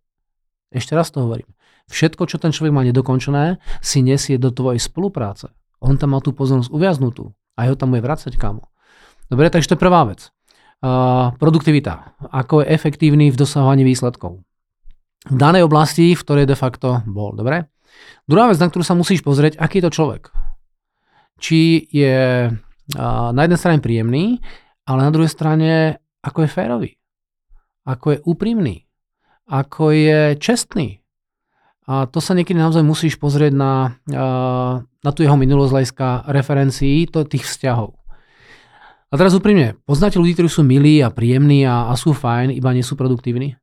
Ešte 0.72 0.96
raz 0.96 1.12
to 1.12 1.28
hovorím. 1.28 1.52
Všetko, 1.92 2.32
čo 2.32 2.40
ten 2.40 2.56
človek 2.56 2.72
má 2.72 2.88
nedokončené, 2.88 3.60
si 3.84 4.00
nesie 4.00 4.40
do 4.40 4.48
tvojej 4.48 4.80
spolupráce. 4.80 5.52
On 5.84 6.00
tam 6.00 6.16
má 6.16 6.24
tú 6.24 6.32
pozornosť 6.32 6.72
uviaznutú 6.72 7.36
a 7.60 7.68
jeho 7.68 7.76
tam 7.76 7.92
bude 7.92 8.08
vracať 8.08 8.40
kamo. 8.40 8.72
Dobre, 9.28 9.52
takže 9.52 9.68
to 9.68 9.76
je 9.76 9.84
prvá 9.84 10.08
vec. 10.08 10.32
Uh, 10.80 11.36
produktivita. 11.44 12.16
Ako 12.32 12.64
je 12.64 12.72
efektívny 12.72 13.36
v 13.36 13.40
dosahovaní 13.40 13.84
výsledkov 13.84 14.40
v 15.30 15.38
danej 15.40 15.64
oblasti, 15.68 16.12
v 16.12 16.24
ktorej 16.24 16.46
de 16.50 16.58
facto 16.58 17.00
bol. 17.08 17.32
Dobre? 17.38 17.72
Druhá 18.28 18.52
vec, 18.52 18.60
na 18.60 18.68
ktorú 18.68 18.84
sa 18.84 18.98
musíš 18.98 19.24
pozrieť, 19.24 19.56
aký 19.56 19.80
je 19.80 19.86
to 19.88 19.96
človek. 19.96 20.24
Či 21.40 21.88
je 21.92 22.52
na 23.00 23.42
jednej 23.44 23.60
strane 23.60 23.80
príjemný, 23.80 24.44
ale 24.84 25.00
na 25.08 25.12
druhej 25.12 25.32
strane 25.32 26.00
ako 26.20 26.44
je 26.44 26.50
férový, 26.52 26.92
ako 27.88 28.06
je 28.16 28.20
úprimný, 28.28 28.84
ako 29.48 29.96
je 29.96 30.36
čestný, 30.40 31.04
A 31.84 32.08
to 32.08 32.24
sa 32.24 32.32
niekedy 32.32 32.56
naozaj 32.56 32.80
musíš 32.80 33.20
pozrieť 33.20 33.52
na, 33.52 34.00
na 35.04 35.12
tú 35.12 35.20
jeho 35.20 35.36
minulosť 35.36 35.72
hľadiska 35.76 36.08
referencií 36.32 37.12
to, 37.12 37.28
tých 37.28 37.44
vzťahov. 37.44 37.92
A 39.12 39.14
teraz 39.20 39.36
úprimne, 39.36 39.78
poznáte 39.84 40.18
ľudí, 40.18 40.34
ktorí 40.34 40.50
sú 40.50 40.64
milí 40.64 41.04
a 41.04 41.12
príjemní 41.12 41.68
a, 41.68 41.92
a 41.92 41.94
sú 42.00 42.16
fajn, 42.16 42.56
iba 42.56 42.72
nie 42.72 42.82
sú 42.82 42.96
produktívni? 42.96 43.60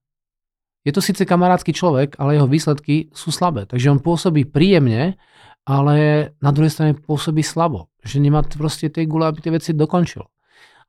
Je 0.81 0.93
to 0.97 1.05
síce 1.05 1.21
kamarátsky 1.29 1.77
človek, 1.77 2.17
ale 2.17 2.41
jeho 2.41 2.49
výsledky 2.49 3.13
sú 3.13 3.29
slabé. 3.29 3.69
Takže 3.69 3.93
on 3.93 4.01
pôsobí 4.01 4.49
príjemne, 4.49 5.21
ale 5.69 6.33
na 6.41 6.51
druhej 6.57 6.73
strane 6.73 6.93
pôsobí 6.97 7.45
slabo. 7.45 7.93
Že 8.01 8.25
nemá 8.25 8.41
proste 8.41 8.89
tie 8.89 9.05
gule, 9.05 9.29
aby 9.29 9.45
tie 9.45 9.53
veci 9.53 9.77
dokončil. 9.77 10.25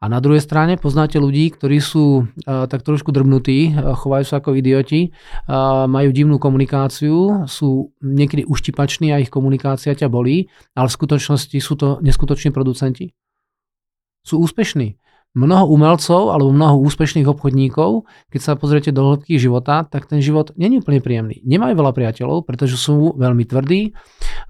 A 0.02 0.10
na 0.10 0.18
druhej 0.18 0.42
strane 0.42 0.82
poznáte 0.82 1.22
ľudí, 1.22 1.54
ktorí 1.54 1.78
sú 1.78 2.26
uh, 2.26 2.66
tak 2.66 2.82
trošku 2.82 3.14
drbnutí, 3.14 3.70
uh, 3.70 3.94
chovajú 3.94 4.26
sa 4.26 4.42
ako 4.42 4.58
idioti, 4.58 5.14
uh, 5.14 5.86
majú 5.86 6.10
divnú 6.10 6.42
komunikáciu, 6.42 7.46
sú 7.46 7.94
niekedy 8.02 8.50
uštipační 8.50 9.14
a 9.14 9.22
ich 9.22 9.30
komunikácia 9.30 9.94
ťa 9.94 10.10
bolí, 10.10 10.50
ale 10.74 10.90
v 10.90 10.98
skutočnosti 10.98 11.58
sú 11.62 11.74
to 11.78 12.02
neskutoční 12.02 12.50
producenti. 12.50 13.14
Sú 14.26 14.42
úspešní 14.42 14.98
mnoho 15.32 15.64
umelcov 15.72 16.36
alebo 16.36 16.52
mnoho 16.52 16.84
úspešných 16.84 17.24
obchodníkov, 17.24 18.04
keď 18.28 18.42
sa 18.44 18.54
pozriete 18.60 18.92
do 18.92 19.16
hĺbky 19.16 19.40
života, 19.40 19.88
tak 19.88 20.12
ten 20.12 20.20
život 20.20 20.52
není 20.60 20.84
úplne 20.84 21.00
príjemný. 21.00 21.40
Nemajú 21.48 21.74
veľa 21.80 21.94
priateľov, 21.96 22.44
pretože 22.44 22.76
sú 22.76 23.16
veľmi 23.16 23.48
tvrdí, 23.48 23.96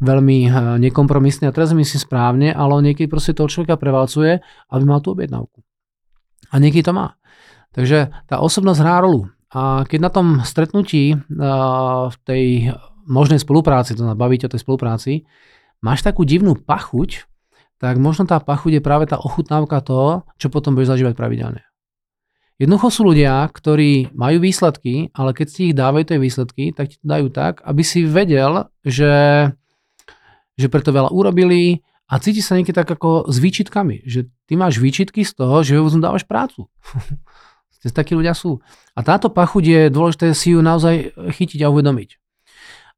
veľmi 0.02 0.38
eh, 0.50 0.52
nekompromisní 0.90 1.46
a 1.46 1.54
teraz 1.54 1.78
myslím 1.78 2.02
správne, 2.02 2.50
ale 2.50 2.82
niekedy 2.82 3.06
proste 3.06 3.38
toho 3.38 3.50
človeka 3.50 3.78
prevalcuje, 3.78 4.42
aby 4.74 4.84
mal 4.84 5.06
tú 5.06 5.14
objednávku. 5.14 5.62
A 6.52 6.58
niekedy 6.58 6.82
to 6.82 6.98
má. 6.98 7.16
Takže 7.72 8.12
tá 8.28 8.44
osobnosť 8.44 8.80
hrá 8.84 9.06
rolu. 9.06 9.32
A 9.52 9.88
keď 9.88 10.00
na 10.02 10.12
tom 10.12 10.28
stretnutí 10.42 11.14
eh, 11.14 11.20
v 12.10 12.16
tej 12.26 12.74
možnej 13.06 13.38
spolupráci, 13.38 13.94
to 13.94 14.18
bavíte 14.18 14.50
o 14.50 14.54
tej 14.54 14.62
spolupráci, 14.66 15.30
máš 15.82 16.02
takú 16.02 16.26
divnú 16.26 16.58
pachuť, 16.58 17.31
tak 17.82 17.98
možno 17.98 18.30
tá 18.30 18.38
pachuť 18.38 18.78
je 18.78 18.86
práve 18.86 19.10
tá 19.10 19.18
ochutnávka 19.18 19.82
toho, 19.82 20.30
čo 20.38 20.54
potom 20.54 20.78
budeš 20.78 20.94
zažívať 20.94 21.18
pravidelne. 21.18 21.66
Jednoducho 22.62 22.94
sú 22.94 23.02
ľudia, 23.10 23.50
ktorí 23.50 24.14
majú 24.14 24.38
výsledky, 24.38 25.10
ale 25.18 25.34
keď 25.34 25.48
si 25.50 25.74
ich 25.74 25.76
dávajú 25.76 26.14
tie 26.14 26.22
výsledky, 26.22 26.78
tak 26.78 26.94
ti 26.94 27.02
dajú 27.02 27.34
tak, 27.34 27.66
aby 27.66 27.82
si 27.82 28.06
vedel, 28.06 28.70
že, 28.86 29.50
že 30.62 30.68
preto 30.70 30.94
veľa 30.94 31.10
urobili 31.10 31.82
a 32.06 32.22
cíti 32.22 32.46
sa 32.46 32.54
niekedy 32.54 32.78
tak 32.78 32.94
ako 32.94 33.26
s 33.26 33.42
výčitkami, 33.42 34.06
že 34.06 34.30
ty 34.46 34.54
máš 34.54 34.78
výčitky 34.78 35.26
z 35.26 35.42
toho, 35.42 35.66
že 35.66 35.82
mu 35.82 35.90
dávaš 35.98 36.30
prácu. 36.30 36.70
takí 37.90 38.14
ľudia 38.14 38.38
sú. 38.38 38.62
A 38.94 39.02
táto 39.02 39.34
pachuť 39.34 39.64
je 39.66 39.82
dôležité 39.90 40.38
si 40.38 40.54
ju 40.54 40.62
naozaj 40.62 41.18
chytiť 41.18 41.66
a 41.66 41.74
uvedomiť. 41.74 42.21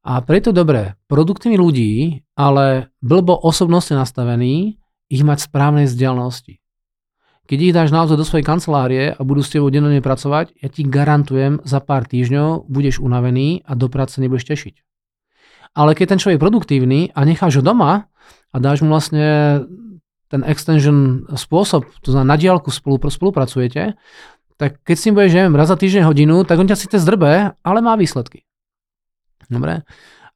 A 0.04 0.20
preto 0.20 0.52
dobré, 0.52 1.00
produktívni 1.08 1.56
ľudí, 1.56 2.20
ale 2.36 2.92
blbo 3.00 3.32
osobnostne 3.40 3.96
nastavení, 3.96 4.76
ich 5.08 5.24
mať 5.24 5.48
správnej 5.48 5.88
vzdialenosti. 5.88 6.60
Keď 7.48 7.58
ich 7.60 7.72
dáš 7.72 7.88
naozaj 7.88 8.20
do 8.20 8.28
svojej 8.28 8.44
kancelárie 8.44 9.16
a 9.16 9.20
budú 9.24 9.40
s 9.40 9.48
tebou 9.48 9.72
dennodenne 9.72 10.04
pracovať, 10.04 10.60
ja 10.60 10.68
ti 10.68 10.84
garantujem, 10.84 11.64
za 11.64 11.80
pár 11.80 12.04
týždňov 12.04 12.68
budeš 12.68 13.00
unavený 13.00 13.64
a 13.64 13.72
do 13.72 13.88
práce 13.88 14.20
nebudeš 14.20 14.44
tešiť. 14.44 14.74
Ale 15.72 15.96
keď 15.96 16.16
ten 16.16 16.20
človek 16.20 16.36
je 16.36 16.44
produktívny 16.44 17.00
a 17.16 17.24
necháš 17.24 17.60
ho 17.60 17.64
doma 17.64 18.12
a 18.52 18.56
dáš 18.60 18.84
mu 18.84 18.92
vlastne 18.92 19.60
ten 20.28 20.44
extension 20.44 21.24
spôsob, 21.32 21.88
to 22.04 22.12
znamená 22.12 22.36
na 22.36 22.40
diálku 22.40 22.68
spolupracujete, 22.72 23.96
tak 24.60 24.84
keď 24.84 24.96
s 25.00 25.04
ním 25.08 25.14
budeš, 25.16 25.32
neviem, 25.32 25.56
raz 25.56 25.72
za 25.72 25.80
týždeň 25.80 26.04
hodinu, 26.04 26.44
tak 26.44 26.60
on 26.60 26.68
ťa 26.68 26.76
síce 26.76 26.96
zdrbe, 27.00 27.56
ale 27.56 27.78
má 27.80 27.96
výsledky. 27.96 28.43
Dobre. 29.48 29.84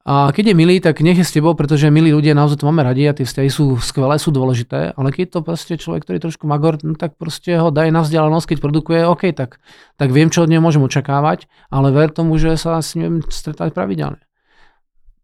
A 0.09 0.31
keď 0.33 0.51
je 0.51 0.55
milý, 0.57 0.81
tak 0.81 1.05
nech 1.05 1.19
je 1.19 1.27
s 1.27 1.35
tebou, 1.35 1.53
pretože 1.53 1.91
milí 1.91 2.09
ľudia 2.09 2.33
naozaj 2.33 2.63
to 2.63 2.67
máme 2.71 2.81
radi 2.81 3.05
a 3.05 3.13
tie 3.13 3.29
vzťahy 3.29 3.49
sú 3.51 3.77
skvelé, 3.77 4.17
sú 4.17 4.33
dôležité, 4.33 4.95
ale 4.97 5.13
keď 5.13 5.37
to 5.37 5.39
proste 5.45 5.77
človek, 5.77 6.01
ktorý 6.01 6.15
je 6.17 6.25
trošku 6.31 6.49
magor, 6.49 6.81
no 6.81 6.97
tak 6.97 7.13
proste 7.19 7.59
ho 7.59 7.69
daj 7.69 7.93
na 7.93 8.01
vzdialenosť, 8.01 8.55
keď 8.55 8.57
produkuje, 8.57 9.05
OK, 9.05 9.35
tak, 9.37 9.61
tak 10.01 10.09
viem, 10.09 10.33
čo 10.33 10.47
od 10.47 10.49
neho 10.49 10.63
môžem 10.63 10.81
očakávať, 10.81 11.51
ale 11.69 11.93
ver 11.93 12.09
tomu, 12.09 12.39
že 12.41 12.57
sa 12.57 12.81
s 12.81 12.97
ním 12.97 13.21
stretať 13.27 13.75
pravidelne. 13.75 14.23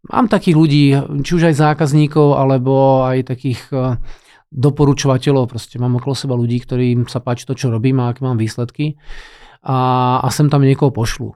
Mám 0.06 0.30
takých 0.30 0.54
ľudí, 0.54 0.84
či 1.26 1.30
už 1.34 1.50
aj 1.50 1.58
zákazníkov, 1.58 2.38
alebo 2.38 3.02
aj 3.10 3.26
takých 3.26 3.66
eh, 3.74 3.98
doporučovateľov, 4.54 5.50
proste 5.50 5.82
mám 5.82 5.98
okolo 5.98 6.14
seba 6.14 6.38
ľudí, 6.38 6.62
ktorým 6.62 7.10
sa 7.10 7.18
páči 7.18 7.42
to, 7.42 7.58
čo 7.58 7.74
robím 7.74 7.98
a 7.98 8.14
aké 8.14 8.22
mám 8.22 8.38
výsledky 8.38 8.94
a, 9.66 10.20
a 10.22 10.28
sem 10.30 10.46
tam 10.46 10.62
niekoho 10.62 10.94
pošlu. 10.94 11.34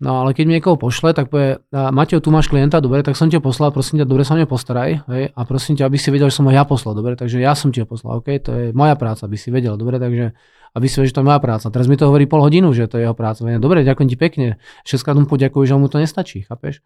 No 0.00 0.24
ale 0.24 0.32
keď 0.32 0.44
mi 0.48 0.56
niekoho 0.56 0.80
pošle, 0.80 1.12
tak 1.12 1.28
povie, 1.28 1.60
Mateo, 1.68 2.24
tu 2.24 2.32
máš 2.32 2.48
klienta, 2.48 2.80
dobre, 2.80 3.04
tak 3.04 3.20
som 3.20 3.28
ti 3.28 3.36
poslal, 3.36 3.68
prosím 3.68 4.00
ťa, 4.00 4.08
dobre 4.08 4.24
sa 4.24 4.32
mňa 4.32 4.48
postaraj, 4.48 4.90
hej, 5.12 5.24
a 5.36 5.40
prosím 5.44 5.76
ťa, 5.76 5.84
aby 5.92 6.00
si 6.00 6.08
vedel, 6.08 6.32
že 6.32 6.40
som 6.40 6.48
ho 6.48 6.52
ja 6.56 6.64
poslal, 6.64 6.96
dobre, 6.96 7.20
takže 7.20 7.36
ja 7.36 7.52
som 7.52 7.68
ti 7.68 7.84
ho 7.84 7.86
poslal, 7.86 8.24
OK, 8.24 8.32
to 8.40 8.50
je 8.56 8.64
moja 8.72 8.96
práca, 8.96 9.28
aby 9.28 9.36
si 9.36 9.52
vedel, 9.52 9.76
dobre, 9.76 10.00
takže 10.00 10.32
aby 10.72 10.86
si 10.88 10.96
vedel, 10.96 11.08
že 11.12 11.14
to 11.18 11.20
je 11.20 11.28
moja 11.28 11.40
práca. 11.44 11.68
Teraz 11.68 11.84
mi 11.84 12.00
to 12.00 12.08
hovorí 12.08 12.24
pol 12.24 12.40
hodinu, 12.40 12.72
že 12.72 12.88
to 12.88 12.96
je 12.96 13.04
jeho 13.04 13.12
práca. 13.12 13.44
Dobre, 13.44 13.84
ďakujem 13.84 14.08
ti 14.08 14.16
pekne. 14.16 14.48
Šestkrát 14.88 15.18
mu 15.20 15.28
poďakujem, 15.28 15.68
že 15.68 15.74
mu 15.76 15.92
to 15.92 16.00
nestačí, 16.00 16.48
chápeš? 16.48 16.80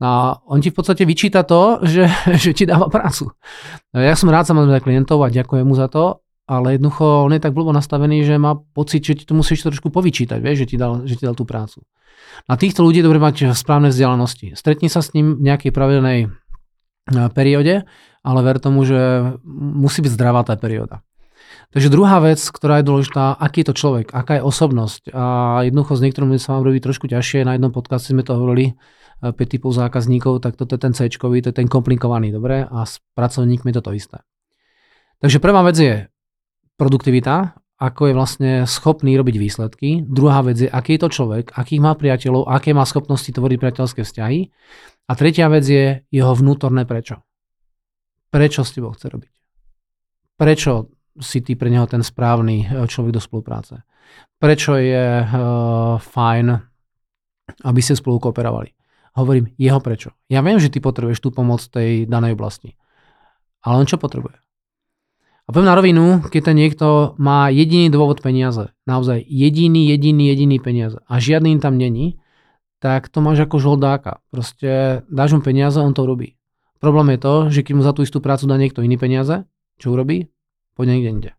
A 0.00 0.40
on 0.48 0.64
ti 0.64 0.72
v 0.72 0.76
podstate 0.80 1.04
vyčíta 1.04 1.44
to, 1.44 1.84
že, 1.84 2.08
že 2.42 2.56
ti 2.56 2.64
dáva 2.64 2.88
prácu. 2.88 3.28
Ja 3.92 4.16
som 4.16 4.32
rád 4.32 4.48
samozrejme 4.48 4.80
klientov 4.80 5.20
a 5.20 5.28
ďakujem 5.28 5.68
mu 5.68 5.76
za 5.76 5.92
to, 5.92 6.23
ale 6.44 6.76
jednoducho 6.76 7.24
on 7.24 7.32
je 7.32 7.40
tak 7.40 7.56
blbo 7.56 7.72
nastavený, 7.72 8.24
že 8.24 8.36
má 8.36 8.56
pocit, 8.56 9.00
že 9.00 9.16
ti 9.16 9.24
to 9.24 9.32
musíš 9.32 9.64
trošku 9.64 9.88
povyčítať, 9.88 10.38
vieš, 10.44 10.64
že 10.64 10.68
ti 10.74 10.76
dal, 10.76 11.08
že 11.08 11.16
ti 11.16 11.24
dal 11.24 11.32
tú 11.32 11.48
prácu. 11.48 11.80
Na 12.48 12.60
týchto 12.60 12.84
ľudí 12.84 13.00
dobre 13.00 13.16
mať 13.16 13.56
správne 13.56 13.88
vzdialenosti. 13.88 14.52
Stretni 14.52 14.92
sa 14.92 15.00
s 15.00 15.16
ním 15.16 15.40
v 15.40 15.44
nejakej 15.48 15.72
pravidelnej 15.72 16.18
e, 16.24 16.28
perióde, 17.32 17.88
ale 18.24 18.40
ver 18.44 18.60
tomu, 18.60 18.84
že 18.84 19.34
musí 19.44 20.04
byť 20.04 20.12
zdravá 20.12 20.44
tá 20.44 20.56
perióda. 20.56 21.00
Takže 21.72 21.90
druhá 21.90 22.22
vec, 22.22 22.38
ktorá 22.38 22.80
je 22.80 22.88
dôležitá, 22.88 23.34
aký 23.34 23.64
je 23.64 23.68
to 23.72 23.74
človek, 23.74 24.06
aká 24.14 24.38
je 24.38 24.46
osobnosť. 24.46 25.10
A 25.10 25.24
jednoducho 25.66 25.98
s 25.98 26.04
niektorými 26.06 26.38
sa 26.38 26.56
vám 26.56 26.70
robí 26.70 26.78
trošku 26.78 27.10
ťažšie. 27.10 27.42
Na 27.42 27.58
jednom 27.58 27.74
podcaste 27.74 28.14
sme 28.14 28.22
to 28.22 28.36
hovorili, 28.36 28.76
5 29.24 29.32
e, 29.32 29.46
typov 29.48 29.72
zákazníkov, 29.72 30.44
tak 30.44 30.60
toto 30.60 30.76
je 30.76 30.80
ten 30.80 30.92
C, 30.92 31.08
to 31.08 31.28
je 31.32 31.56
ten 31.56 31.66
komplikovaný, 31.66 32.30
dobre? 32.30 32.68
A 32.68 32.84
s 32.84 33.00
pracovníkmi 33.16 33.72
je 33.72 33.80
to 33.80 33.92
isté. 33.96 34.18
Takže 35.24 35.40
prvá 35.40 35.64
vec 35.64 35.76
je 35.80 35.94
produktivita, 36.74 37.54
ako 37.78 38.02
je 38.10 38.14
vlastne 38.14 38.50
schopný 38.64 39.18
robiť 39.18 39.36
výsledky. 39.36 39.88
Druhá 40.06 40.46
vec 40.46 40.62
je, 40.62 40.68
aký 40.70 40.96
je 40.96 41.02
to 41.02 41.10
človek, 41.10 41.50
akých 41.52 41.82
má 41.82 41.92
priateľov, 41.98 42.46
aké 42.46 42.70
má 42.70 42.86
schopnosti 42.86 43.28
tvoriť 43.28 43.58
priateľské 43.58 44.06
vzťahy. 44.06 44.40
A 45.04 45.12
tretia 45.18 45.50
vec 45.52 45.64
je 45.66 46.00
jeho 46.08 46.32
vnútorné 46.32 46.88
prečo. 46.88 47.20
Prečo 48.30 48.64
s 48.64 48.72
tebou 48.72 48.94
chce 48.96 49.06
robiť? 49.10 49.34
Prečo 50.34 50.90
si 51.20 51.44
ty 51.44 51.54
pre 51.54 51.70
neho 51.70 51.86
ten 51.86 52.02
správny 52.02 52.66
e, 52.66 52.88
človek 52.90 53.14
do 53.14 53.22
spolupráce? 53.22 53.86
Prečo 54.38 54.76
je 54.76 55.24
uh, 55.24 55.96
fajn, 55.96 56.46
aby 57.64 57.80
ste 57.80 57.98
spolu 57.98 58.20
kooperovali? 58.20 58.70
Hovorím 59.16 59.54
jeho 59.56 59.78
prečo. 59.78 60.12
Ja 60.28 60.42
viem, 60.42 60.60
že 60.60 60.70
ty 60.70 60.78
potrebuješ 60.82 61.22
tú 61.22 61.30
pomoc 61.30 61.62
tej 61.64 62.04
danej 62.04 62.36
oblasti. 62.36 62.76
Ale 63.64 63.80
on 63.80 63.88
čo 63.88 63.96
potrebuje? 63.96 64.36
A 65.44 65.52
poviem 65.52 65.68
na 65.68 65.76
rovinu, 65.76 66.04
keď 66.24 66.40
ten 66.52 66.56
niekto 66.56 67.12
má 67.20 67.52
jediný 67.52 67.92
dôvod 67.92 68.24
peniaze, 68.24 68.72
naozaj 68.88 69.20
jediný, 69.28 69.92
jediný, 69.92 70.32
jediný 70.32 70.56
peniaze 70.56 70.96
a 71.04 71.20
žiadny 71.20 71.60
tam 71.60 71.76
není, 71.76 72.16
tak 72.80 73.12
to 73.12 73.20
máš 73.20 73.44
ako 73.44 73.60
žoldáka. 73.60 74.24
Proste 74.32 75.04
dáš 75.12 75.36
mu 75.36 75.44
peniaze, 75.44 75.76
on 75.76 75.92
to 75.92 76.08
robí. 76.08 76.36
Problém 76.80 77.16
je 77.16 77.20
to, 77.20 77.34
že 77.52 77.60
keď 77.60 77.72
mu 77.76 77.82
za 77.84 77.92
tú 77.92 78.04
istú 78.04 78.24
prácu 78.24 78.48
dá 78.48 78.56
niekto 78.56 78.80
iný 78.80 78.96
peniaze, 78.96 79.44
čo 79.76 79.92
urobí? 79.92 80.32
Poď 80.76 80.96
niekde 80.96 81.08
inde. 81.08 81.30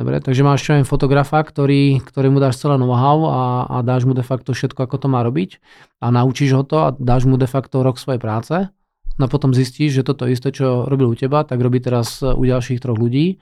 Dobre, 0.00 0.16
takže 0.16 0.40
máš 0.40 0.64
čo 0.64 0.80
fotografa, 0.88 1.44
ktorý, 1.44 2.00
ktorý 2.00 2.32
mu 2.32 2.40
dáš 2.40 2.56
celé 2.56 2.80
know-how 2.80 3.20
a, 3.28 3.42
a 3.68 3.76
dáš 3.84 4.08
mu 4.08 4.16
de 4.16 4.24
facto 4.24 4.56
všetko, 4.56 4.88
ako 4.88 4.96
to 4.96 5.08
má 5.12 5.20
robiť 5.20 5.60
a 6.00 6.08
naučíš 6.08 6.56
ho 6.56 6.64
to 6.64 6.76
a 6.80 6.88
dáš 6.96 7.28
mu 7.28 7.36
de 7.36 7.44
facto 7.44 7.84
rok 7.84 8.00
svojej 8.00 8.16
práce 8.16 8.72
No 9.20 9.28
potom 9.28 9.52
zistíš, 9.52 10.00
že 10.00 10.06
toto 10.08 10.24
isté, 10.24 10.48
čo 10.48 10.88
robil 10.88 11.12
u 11.12 11.16
teba, 11.16 11.44
tak 11.44 11.60
robí 11.60 11.76
teraz 11.76 12.24
u 12.24 12.40
ďalších 12.40 12.80
troch 12.80 12.96
ľudí, 12.96 13.36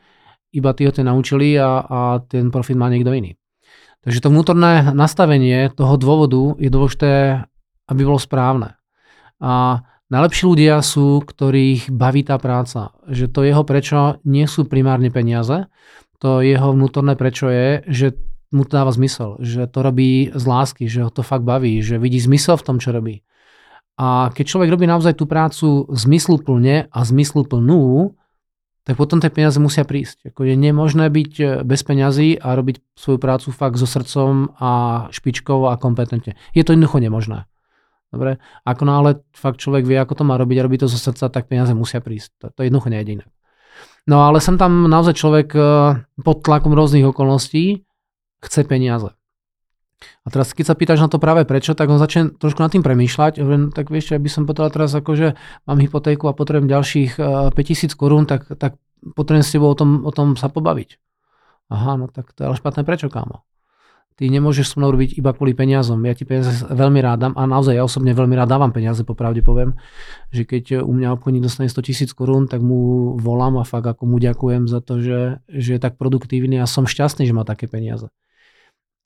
iba 0.50 0.74
tí 0.74 0.82
ho 0.82 0.90
to 0.90 1.06
naučili 1.06 1.54
a, 1.54 1.86
a 1.86 2.00
ten 2.26 2.50
profit 2.50 2.74
má 2.74 2.90
niekto 2.90 3.14
iný. 3.14 3.38
Takže 4.02 4.18
to 4.18 4.34
vnútorné 4.34 4.90
nastavenie 4.90 5.70
toho 5.70 5.94
dôvodu 5.94 6.58
je 6.58 6.66
dôležité, 6.66 7.12
aby 7.86 8.00
bolo 8.02 8.18
správne. 8.18 8.74
A 9.38 9.86
najlepší 10.10 10.50
ľudia 10.50 10.82
sú, 10.82 11.22
ktorých 11.22 11.94
baví 11.94 12.26
tá 12.26 12.42
práca. 12.42 12.90
Že 13.06 13.26
to 13.30 13.40
jeho 13.46 13.62
prečo 13.62 14.18
nie 14.26 14.50
sú 14.50 14.66
primárne 14.66 15.14
peniaze, 15.14 15.70
to 16.18 16.42
jeho 16.42 16.74
vnútorné 16.74 17.14
prečo 17.14 17.46
je, 17.46 17.86
že 17.86 18.06
mu 18.50 18.66
to 18.66 18.82
dáva 18.82 18.90
zmysel, 18.90 19.38
že 19.44 19.68
to 19.70 19.78
robí 19.84 20.32
z 20.34 20.42
lásky, 20.42 20.90
že 20.90 21.06
ho 21.06 21.10
to 21.12 21.22
fakt 21.22 21.46
baví, 21.46 21.84
že 21.84 22.00
vidí 22.00 22.18
zmysel 22.18 22.58
v 22.58 22.66
tom, 22.66 22.76
čo 22.82 22.90
robí. 22.90 23.22
A 23.98 24.30
keď 24.30 24.44
človek 24.46 24.70
robí 24.70 24.86
naozaj 24.86 25.18
tú 25.18 25.26
prácu 25.26 25.90
zmysluplne 25.90 26.86
a 26.86 26.98
zmysluplnú, 27.02 28.14
tak 28.86 28.96
potom 28.96 29.20
tie 29.20 29.28
peniaze 29.28 29.58
musia 29.60 29.84
prísť. 29.84 30.32
Ako 30.32 30.48
je 30.48 30.54
nemožné 30.56 31.12
byť 31.12 31.32
e, 31.36 31.44
bez 31.60 31.84
peňazí 31.84 32.40
a 32.40 32.56
robiť 32.56 32.80
svoju 32.96 33.20
prácu 33.20 33.52
fakt 33.52 33.76
so 33.76 33.84
srdcom 33.84 34.54
a 34.56 34.70
špičkou 35.12 35.68
a 35.68 35.76
kompetentne. 35.76 36.40
Je 36.56 36.64
to 36.64 36.72
jednoducho 36.72 37.02
nemožné. 37.02 37.44
Dobre? 38.08 38.40
Ako 38.64 38.88
náhle 38.88 39.20
fakt 39.36 39.60
človek 39.60 39.84
vie, 39.84 40.00
ako 40.00 40.16
to 40.16 40.24
má 40.24 40.40
robiť 40.40 40.56
a 40.56 40.64
robí 40.64 40.80
to 40.80 40.88
zo 40.88 40.96
srdca, 40.96 41.28
tak 41.28 41.52
peniaze 41.52 41.76
musia 41.76 42.00
prísť. 42.00 42.30
To, 42.40 42.46
to 42.48 42.60
jednoducho 42.64 42.88
nejde 42.88 43.20
inak. 43.20 43.30
No 44.08 44.24
ale 44.24 44.40
som 44.40 44.56
tam 44.56 44.88
naozaj 44.88 45.20
človek 45.20 45.48
eh, 45.52 46.00
pod 46.24 46.40
tlakom 46.40 46.72
rôznych 46.72 47.04
okolností 47.04 47.84
chce 48.40 48.64
peniaze. 48.64 49.17
A 49.98 50.28
teraz 50.30 50.54
keď 50.54 50.64
sa 50.70 50.74
pýtaš 50.78 51.02
na 51.02 51.10
to 51.10 51.18
práve 51.18 51.42
prečo, 51.42 51.74
tak 51.74 51.90
on 51.90 51.98
začne 51.98 52.30
trošku 52.38 52.62
nad 52.62 52.70
tým 52.70 52.86
premýšľať. 52.86 53.42
Len, 53.42 53.74
tak 53.74 53.90
vieš, 53.90 54.14
aby 54.14 54.30
som 54.30 54.46
potreboval 54.46 54.70
teraz 54.70 54.94
akože 54.94 55.34
mám 55.66 55.78
hypotéku 55.82 56.30
a 56.30 56.36
potrebujem 56.36 56.70
ďalších 56.70 57.18
5000 57.18 57.56
eh, 57.58 57.96
korún, 57.98 58.24
tak, 58.24 58.46
tak 58.58 58.78
potrebujem 59.18 59.46
s 59.46 59.52
tebou 59.54 59.70
o 59.70 59.76
tom, 59.78 60.06
o 60.06 60.12
tom 60.14 60.38
sa 60.38 60.46
pobaviť. 60.46 61.02
Aha, 61.68 61.98
no 61.98 62.06
tak 62.08 62.32
to 62.32 62.42
je 62.42 62.46
ale 62.48 62.56
špatné 62.56 62.86
prečo, 62.86 63.10
kámo? 63.10 63.44
ty 64.18 64.26
nemôžeš 64.26 64.74
so 64.74 64.76
mnou 64.82 64.90
robiť 64.90 65.14
iba 65.14 65.30
kvôli 65.30 65.54
peniazom. 65.54 66.02
Ja 66.02 66.10
ti 66.10 66.26
peniaze 66.26 66.66
veľmi 66.66 66.98
rád 66.98 67.18
dám 67.22 67.34
a 67.38 67.46
naozaj 67.46 67.78
ja 67.78 67.86
osobne 67.86 68.10
veľmi 68.10 68.34
rád 68.34 68.50
dávam 68.50 68.74
peniaze, 68.74 69.06
popravde 69.06 69.46
poviem, 69.46 69.78
že 70.34 70.42
keď 70.42 70.82
u 70.82 70.90
mňa 70.90 71.14
obchodník 71.14 71.46
dostane 71.46 71.70
100 71.70 71.86
tisíc 71.86 72.10
korún, 72.10 72.50
tak 72.50 72.58
mu 72.58 73.14
volám 73.14 73.62
a 73.62 73.64
fakt 73.64 73.86
ako 73.86 74.10
mu 74.10 74.18
ďakujem 74.18 74.66
za 74.66 74.82
to, 74.82 74.98
že, 74.98 75.38
že 75.46 75.78
je 75.78 75.80
tak 75.80 75.94
produktívny 76.02 76.58
a 76.58 76.66
som 76.66 76.90
šťastný, 76.90 77.30
že 77.30 77.32
má 77.32 77.46
také 77.46 77.70
peniaze. 77.70 78.10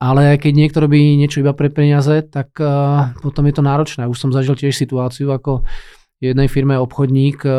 Ale 0.03 0.35
keď 0.35 0.51
niekto 0.51 0.83
robí 0.83 1.15
niečo 1.15 1.47
iba 1.47 1.55
pre 1.55 1.71
peniaze, 1.71 2.27
tak 2.27 2.59
uh, 2.59 3.15
potom 3.23 3.47
je 3.47 3.55
to 3.55 3.63
náročné. 3.63 4.11
Už 4.11 4.19
som 4.19 4.35
zažil 4.35 4.59
tiež 4.59 4.75
situáciu, 4.75 5.31
ako 5.31 5.63
jednej 6.23 6.47
firme 6.47 6.79
obchodník 6.79 7.43
eh, 7.43 7.51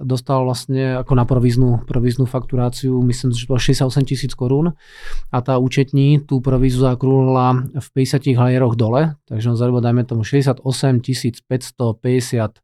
dostal 0.00 0.48
vlastne 0.48 1.04
ako 1.04 1.12
na 1.12 1.28
províznu, 1.28 1.84
províznu 1.84 2.24
fakturáciu, 2.24 2.96
myslím, 3.04 3.36
že 3.36 3.44
to 3.44 3.52
bolo 3.52 3.60
68 3.60 4.08
tisíc 4.08 4.32
korún 4.32 4.72
a 5.28 5.38
tá 5.44 5.60
účetní 5.60 6.24
tú 6.24 6.40
provízu 6.40 6.88
zakrúhla 6.88 7.68
v 7.76 7.88
50 7.92 8.32
halieroch 8.32 8.80
dole, 8.80 9.20
takže 9.28 9.52
on 9.52 9.60
zarobil, 9.60 9.84
dajme 9.84 10.08
tomu 10.08 10.24
68 10.24 10.64
554 11.04 12.56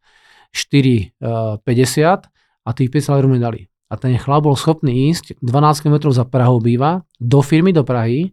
50 1.60 2.64
a 2.64 2.70
tých 2.72 2.88
50 2.88 3.12
halierov 3.12 3.28
mi 3.28 3.36
dali. 3.36 3.68
A 3.92 4.00
ten 4.00 4.16
chlap 4.16 4.48
bol 4.48 4.56
schopný 4.56 5.12
ísť 5.12 5.36
12 5.44 5.84
km 5.84 6.08
za 6.08 6.24
Prahou 6.24 6.56
býva, 6.56 7.04
do 7.20 7.44
firmy 7.44 7.68
do 7.70 7.84
Prahy, 7.84 8.32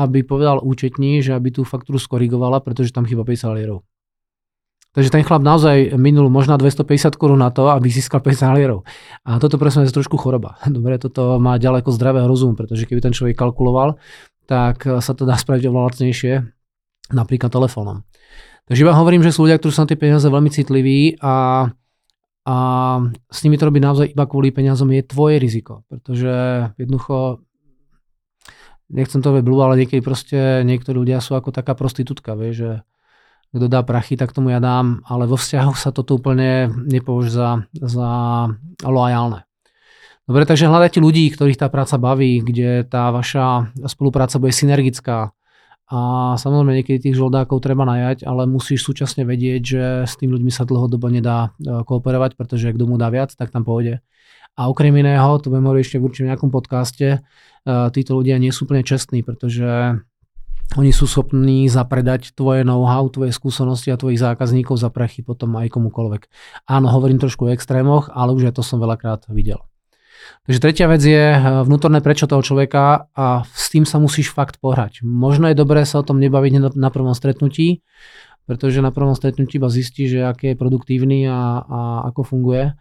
aby 0.00 0.24
povedal 0.24 0.64
účetní, 0.64 1.20
že 1.20 1.36
aby 1.36 1.52
tú 1.52 1.68
faktúru 1.68 2.00
skorigovala, 2.00 2.64
pretože 2.64 2.96
tam 2.96 3.04
chyba 3.04 3.28
50 3.28 3.52
halierov. 3.52 3.84
Takže 4.90 5.14
ten 5.14 5.22
chlap 5.22 5.38
naozaj 5.38 5.94
minul 5.94 6.26
možno 6.34 6.58
250 6.58 7.14
korún 7.14 7.38
na 7.38 7.54
to, 7.54 7.70
aby 7.70 7.86
získal 7.86 8.18
50 8.18 8.50
halierov. 8.50 8.82
A 9.22 9.38
toto 9.38 9.54
presne 9.54 9.86
je 9.86 9.94
trošku 9.94 10.18
choroba. 10.18 10.58
Dobre, 10.66 10.98
toto 10.98 11.38
má 11.38 11.60
ďaleko 11.60 11.94
zdravého 11.94 12.26
rozumu, 12.26 12.58
pretože 12.58 12.88
keby 12.90 12.98
ten 12.98 13.14
človek 13.14 13.38
kalkuloval, 13.38 14.00
tak 14.50 14.82
sa 14.82 15.12
to 15.14 15.22
dá 15.22 15.38
spraviť 15.38 15.70
oveľa 15.70 15.94
lacnejšie, 15.94 16.32
napríklad 17.14 17.54
telefónom. 17.54 18.02
Takže 18.66 18.82
iba 18.82 18.94
hovorím, 18.98 19.22
že 19.22 19.34
sú 19.34 19.46
ľudia, 19.46 19.58
ktorí 19.62 19.70
sú 19.70 19.82
na 19.82 19.90
tie 19.90 19.98
peniaze 19.98 20.26
veľmi 20.26 20.50
citliví 20.50 21.18
a, 21.22 21.66
a 22.46 22.56
s 23.30 23.38
nimi 23.46 23.58
to 23.58 23.66
robí 23.66 23.78
naozaj 23.78 24.10
iba 24.10 24.26
kvôli 24.26 24.50
peniazom 24.50 24.90
je 24.90 25.06
tvoje 25.06 25.38
riziko, 25.38 25.86
pretože 25.86 26.30
jednoducho 26.78 27.42
nechcem 28.90 29.22
to 29.22 29.32
blú, 29.40 29.62
ale 29.62 29.78
niekedy 29.78 30.02
proste 30.02 30.66
niektorí 30.66 30.98
ľudia 31.00 31.22
sú 31.22 31.38
ako 31.38 31.54
taká 31.54 31.78
prostitútka, 31.78 32.34
vie, 32.34 32.52
že 32.52 32.70
kto 33.50 33.66
dá 33.66 33.82
prachy, 33.82 34.14
tak 34.14 34.30
tomu 34.30 34.54
ja 34.54 34.62
dám, 34.62 35.02
ale 35.06 35.26
vo 35.26 35.34
vzťahoch 35.34 35.74
sa 35.74 35.90
toto 35.90 36.18
úplne 36.18 36.70
nepovažuje 36.86 37.34
za, 37.34 37.50
za 37.74 38.10
loajálne. 38.86 39.42
Dobre, 40.30 40.46
takže 40.46 40.70
hľadajte 40.70 41.02
ľudí, 41.02 41.26
ktorých 41.34 41.58
tá 41.58 41.66
práca 41.66 41.98
baví, 41.98 42.38
kde 42.38 42.86
tá 42.86 43.10
vaša 43.10 43.74
spolupráca 43.90 44.38
bude 44.38 44.54
synergická. 44.54 45.34
A 45.90 45.98
samozrejme 46.38 46.78
niekedy 46.78 47.10
tých 47.10 47.18
žoldákov 47.18 47.58
treba 47.66 47.82
najať, 47.82 48.22
ale 48.22 48.46
musíš 48.46 48.86
súčasne 48.86 49.26
vedieť, 49.26 49.62
že 49.66 49.82
s 50.06 50.14
tým 50.14 50.30
ľuďmi 50.30 50.54
sa 50.54 50.62
dlhodobo 50.62 51.10
nedá 51.10 51.50
e, 51.58 51.82
kooperovať, 51.82 52.38
pretože 52.38 52.70
kto 52.70 52.86
mu 52.86 52.94
dá 52.94 53.10
viac, 53.10 53.34
tak 53.34 53.50
tam 53.50 53.66
pôjde. 53.66 53.98
A 54.60 54.68
okrem 54.68 54.92
iného, 54.92 55.40
to 55.40 55.48
budem 55.48 55.64
hovoriť 55.64 55.84
ešte 55.88 55.96
v 55.96 56.04
určite 56.04 56.28
nejakom 56.28 56.52
podcaste, 56.52 57.08
e, 57.16 57.18
títo 57.64 58.12
ľudia 58.12 58.36
nie 58.36 58.52
sú 58.52 58.68
úplne 58.68 58.84
čestní, 58.84 59.24
pretože 59.24 59.96
oni 60.76 60.92
sú 60.92 61.08
schopní 61.08 61.66
zapredať 61.66 62.36
tvoje 62.36 62.62
know-how, 62.62 63.08
tvoje 63.08 63.32
skúsenosti 63.32 63.88
a 63.90 63.96
tvojich 63.96 64.20
zákazníkov 64.20 64.76
za 64.76 64.92
prachy 64.92 65.24
potom 65.24 65.56
aj 65.56 65.72
komukoľvek. 65.72 66.22
Áno, 66.68 66.92
hovorím 66.92 67.18
trošku 67.18 67.48
o 67.48 67.52
extrémoch, 67.56 68.12
ale 68.12 68.36
už 68.36 68.46
ja 68.46 68.52
to 68.52 68.60
som 68.60 68.78
veľakrát 68.78 69.26
videl. 69.32 69.64
Takže 70.44 70.60
tretia 70.60 70.86
vec 70.92 71.00
je 71.00 71.24
eh, 71.32 71.40
vnútorné 71.40 72.04
prečo 72.04 72.28
toho 72.28 72.44
človeka 72.44 73.08
a 73.16 73.48
s 73.48 73.72
tým 73.72 73.88
sa 73.88 73.96
musíš 73.96 74.28
fakt 74.30 74.60
pohrať. 74.60 75.00
Možno 75.00 75.48
je 75.48 75.56
dobré 75.56 75.88
sa 75.88 76.04
o 76.04 76.06
tom 76.06 76.20
nebaviť 76.20 76.76
na 76.76 76.90
prvom 76.92 77.16
stretnutí, 77.16 77.80
pretože 78.44 78.84
na 78.84 78.92
prvom 78.92 79.16
stretnutí 79.16 79.56
iba 79.56 79.72
zistí, 79.72 80.04
že 80.06 80.20
aký 80.20 80.52
je 80.52 80.60
produktívny 80.60 81.24
a, 81.26 81.64
a 81.64 81.78
ako 82.12 82.28
funguje 82.28 82.76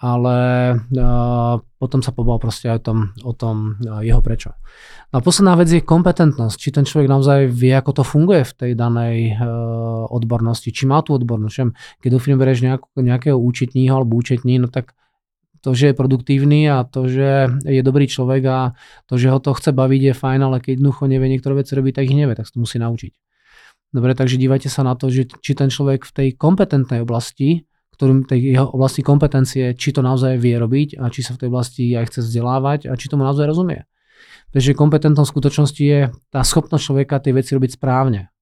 ale 0.00 0.38
uh, 0.80 1.60
potom 1.76 2.00
sa 2.00 2.08
pobal 2.08 2.40
proste 2.40 2.72
aj 2.72 2.80
o 2.80 2.82
tom, 2.82 2.98
o 3.20 3.32
tom 3.36 3.56
uh, 3.84 4.00
jeho 4.00 4.24
prečo. 4.24 4.56
No 5.12 5.20
a 5.20 5.22
posledná 5.22 5.52
vec 5.60 5.68
je 5.68 5.84
kompetentnosť. 5.84 6.56
Či 6.56 6.68
ten 6.72 6.88
človek 6.88 7.04
naozaj 7.04 7.52
vie, 7.52 7.76
ako 7.76 8.00
to 8.00 8.04
funguje 8.08 8.40
v 8.48 8.52
tej 8.56 8.72
danej 8.72 9.36
uh, 9.36 10.08
odbornosti. 10.08 10.72
Či 10.72 10.88
má 10.88 11.04
tú 11.04 11.20
odbornosť. 11.20 11.52
Všem, 11.52 11.70
keď 12.00 12.08
do 12.16 12.18
firmy 12.18 12.40
bereš 12.40 12.64
nejak, 12.64 12.82
nejakého 12.96 13.36
účetního 13.36 13.92
alebo 13.92 14.16
účetní, 14.16 14.56
no 14.56 14.72
tak 14.72 14.96
to, 15.60 15.76
že 15.76 15.92
je 15.92 15.94
produktívny 16.00 16.72
a 16.72 16.88
to, 16.88 17.04
že 17.04 17.60
je 17.68 17.84
dobrý 17.84 18.08
človek 18.08 18.42
a 18.48 18.58
to, 19.04 19.20
že 19.20 19.28
ho 19.28 19.36
to 19.36 19.52
chce 19.52 19.76
baviť 19.76 20.00
je 20.00 20.14
fajn, 20.16 20.40
ale 20.40 20.56
keď 20.64 20.80
jednoducho 20.80 21.04
nevie 21.04 21.28
niektoré 21.28 21.60
veci 21.60 21.76
robiť, 21.76 22.00
tak 22.00 22.08
ich 22.08 22.16
nevie, 22.16 22.32
tak 22.32 22.48
sa 22.48 22.56
to 22.56 22.64
musí 22.64 22.80
naučiť. 22.80 23.12
Dobre, 23.92 24.16
takže 24.16 24.40
dívajte 24.40 24.72
sa 24.72 24.80
na 24.80 24.96
to, 24.96 25.12
že 25.12 25.28
či 25.44 25.52
ten 25.52 25.68
človek 25.68 26.08
v 26.08 26.12
tej 26.16 26.28
kompetentnej 26.40 27.04
oblasti 27.04 27.68
ktorým 28.00 28.24
tej 28.24 28.56
jeho 28.56 28.64
oblasti 28.72 29.04
kompetencie, 29.04 29.76
či 29.76 29.92
to 29.92 30.00
naozaj 30.00 30.40
vie 30.40 30.56
robiť 30.56 30.96
a 30.96 31.12
či 31.12 31.20
sa 31.20 31.36
v 31.36 31.44
tej 31.44 31.48
oblasti 31.52 31.84
aj 31.92 32.08
chce 32.08 32.24
vzdelávať 32.24 32.80
a 32.88 32.96
či 32.96 33.12
tomu 33.12 33.28
naozaj 33.28 33.44
rozumie. 33.44 33.84
Takže 34.56 34.72
kompetentnosť 34.72 35.28
v 35.28 35.34
skutočnosti 35.36 35.82
je 35.84 36.00
tá 36.32 36.40
schopnosť 36.40 36.80
človeka 36.80 37.20
tie 37.20 37.36
veci 37.36 37.52
robiť 37.52 37.76
správne. 37.76 38.32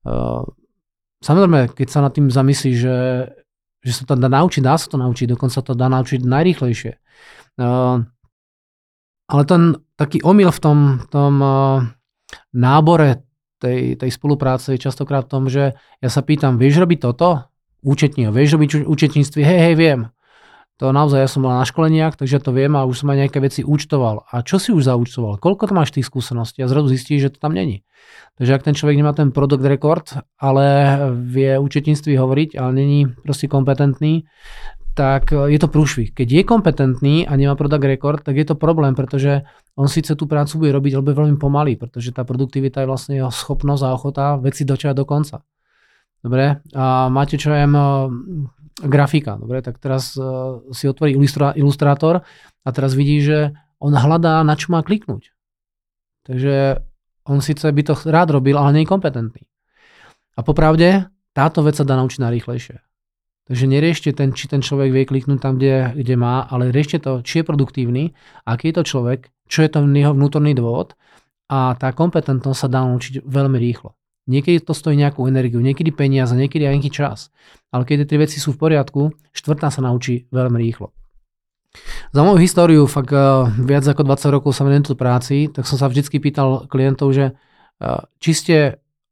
Uh, 0.00 0.48
samozrejme, 1.20 1.76
keď 1.76 1.88
sa 1.92 2.00
nad 2.08 2.16
tým 2.16 2.32
zamyslí, 2.32 2.72
že, 2.72 2.96
že 3.84 3.92
sa 3.92 4.08
to 4.08 4.16
dá 4.16 4.32
naučiť, 4.32 4.64
dá 4.64 4.80
sa 4.80 4.88
to 4.88 4.96
naučiť, 4.96 5.28
dokonca 5.28 5.60
to 5.60 5.76
dá 5.76 5.92
naučiť 5.92 6.24
najrýchlejšie. 6.24 6.92
Uh, 7.60 8.00
ale 9.28 9.42
ten 9.44 9.76
taký 10.00 10.24
omyl 10.24 10.48
v 10.48 10.60
tom, 10.64 10.78
tom 11.12 11.34
uh, 11.44 11.84
nábore 12.56 13.28
tej, 13.60 14.00
tej 14.00 14.08
spolupráce 14.08 14.72
je 14.72 14.80
častokrát 14.80 15.28
v 15.28 15.32
tom, 15.36 15.44
že 15.52 15.76
ja 15.76 16.08
sa 16.08 16.24
pýtam, 16.24 16.56
vieš 16.56 16.80
robiť 16.80 16.98
toto? 17.12 17.44
Účetního. 17.82 18.32
Vieš 18.32 18.52
robiť 18.52 18.70
účetníctví? 18.86 19.42
Hej, 19.42 19.58
hej, 19.58 19.74
viem. 19.74 20.00
To 20.76 20.92
naozaj, 20.92 21.24
ja 21.24 21.28
som 21.32 21.40
bol 21.40 21.56
na 21.56 21.64
školeniach, 21.64 22.20
takže 22.20 22.36
to 22.36 22.52
viem 22.52 22.76
a 22.76 22.84
už 22.84 23.00
som 23.00 23.08
aj 23.08 23.24
nejaké 23.24 23.40
veci 23.40 23.64
účtoval. 23.64 24.28
A 24.28 24.44
čo 24.44 24.60
si 24.60 24.76
už 24.76 24.84
zaúčtoval? 24.84 25.40
Koľko 25.40 25.72
to 25.72 25.72
máš 25.72 25.96
tých 25.96 26.04
skúseností? 26.04 26.60
A 26.60 26.68
zrazu 26.68 26.92
zistíš, 26.92 27.20
že 27.24 27.32
to 27.32 27.40
tam 27.40 27.56
není. 27.56 27.80
Takže 28.36 28.52
ak 28.52 28.62
ten 28.68 28.76
človek 28.76 29.00
nemá 29.00 29.16
ten 29.16 29.32
product 29.32 29.64
record, 29.64 30.20
ale 30.36 30.64
vie 31.16 31.56
účetníctví 31.56 32.20
hovoriť, 32.20 32.60
ale 32.60 32.70
není 32.76 33.08
proste 33.08 33.48
kompetentný, 33.48 34.28
tak 34.92 35.32
je 35.32 35.56
to 35.56 35.68
prúšvih. 35.68 36.12
Keď 36.12 36.28
je 36.28 36.42
kompetentný 36.44 37.24
a 37.24 37.32
nemá 37.40 37.56
product 37.56 37.84
record, 37.84 38.20
tak 38.20 38.36
je 38.36 38.44
to 38.44 38.56
problém, 38.56 38.92
pretože 38.92 39.48
on 39.80 39.88
síce 39.88 40.12
tú 40.12 40.28
prácu 40.28 40.60
bude 40.60 40.76
robiť, 40.76 40.92
ale 40.92 41.04
bude 41.08 41.16
veľmi 41.16 41.36
pomalý, 41.40 41.80
pretože 41.80 42.12
tá 42.12 42.20
produktivita 42.20 42.84
je 42.84 42.88
vlastne 42.88 43.14
jeho 43.16 43.32
schopnosť 43.32 43.82
a 43.84 43.92
ochota 43.96 44.36
veci 44.36 44.68
dočiať 44.68 44.92
do 44.92 45.08
konca. 45.08 45.40
Dobre, 46.26 46.58
a 46.74 47.06
máte 47.06 47.38
čo 47.38 47.54
aj 47.54 47.70
grafika, 48.82 49.38
dobre, 49.38 49.62
tak 49.62 49.78
teraz 49.78 50.18
uh, 50.18 50.58
si 50.74 50.90
otvorí 50.90 51.14
ilustrátor 51.54 52.26
a 52.66 52.68
teraz 52.74 52.98
vidí, 52.98 53.22
že 53.22 53.54
on 53.78 53.94
hľadá, 53.94 54.42
na 54.42 54.58
čo 54.58 54.74
má 54.74 54.82
kliknúť. 54.82 55.30
Takže 56.26 56.82
on 57.30 57.38
síce 57.38 57.62
by 57.62 57.82
to 57.86 57.94
rád 58.10 58.34
robil, 58.34 58.58
ale 58.58 58.74
nie 58.74 58.82
je 58.82 58.90
kompetentný. 58.90 59.46
A 60.34 60.42
popravde, 60.42 61.06
táto 61.30 61.62
vec 61.62 61.78
sa 61.78 61.86
dá 61.86 61.94
naučiť 61.94 62.18
najrýchlejšie. 62.18 62.76
Takže 63.46 63.64
neriešte 63.70 64.10
ten, 64.10 64.34
či 64.34 64.50
ten 64.50 64.58
človek 64.58 64.90
vie 64.90 65.06
kliknúť 65.06 65.38
tam, 65.38 65.54
kde, 65.54 65.94
kde 65.94 66.14
má, 66.18 66.50
ale 66.50 66.74
riešte 66.74 66.98
to, 66.98 67.22
či 67.22 67.40
je 67.40 67.48
produktívny, 67.48 68.10
aký 68.42 68.74
je 68.74 68.82
to 68.82 68.84
človek, 68.84 69.30
čo 69.46 69.62
je 69.62 69.70
to 69.70 69.86
jeho 69.86 70.10
vnútorný 70.10 70.58
dôvod 70.58 70.98
a 71.46 71.78
tá 71.78 71.94
kompetentnosť 71.94 72.58
sa 72.58 72.68
dá 72.68 72.82
naučiť 72.82 73.22
veľmi 73.22 73.54
rýchlo. 73.62 73.94
Niekedy 74.26 74.58
to 74.58 74.74
stojí 74.74 74.98
nejakú 74.98 75.22
energiu, 75.30 75.62
niekedy 75.62 75.94
peniaze, 75.94 76.34
niekedy 76.34 76.66
aj 76.66 76.74
nejaký 76.78 76.90
čas. 76.90 77.30
Ale 77.70 77.86
keď 77.86 78.10
tie 78.10 78.18
veci 78.18 78.42
sú 78.42 78.58
v 78.58 78.60
poriadku, 78.66 79.14
štvrtá 79.30 79.70
sa 79.70 79.86
naučí 79.86 80.26
veľmi 80.34 80.58
rýchlo. 80.58 80.90
Za 82.10 82.24
moju 82.24 82.40
históriu, 82.40 82.88
fakt 82.90 83.12
uh, 83.12 83.46
viac 83.60 83.86
ako 83.86 84.02
20 84.02 84.34
rokov 84.34 84.50
sa 84.56 84.64
venujem 84.64 84.90
tu 84.90 84.94
práci, 84.98 85.46
tak 85.52 85.68
som 85.68 85.78
sa 85.78 85.86
vždycky 85.86 86.18
pýtal 86.18 86.66
klientov, 86.66 87.12
že 87.12 87.36
uh, 87.36 88.08
či 88.18 88.30
ste 88.32 88.56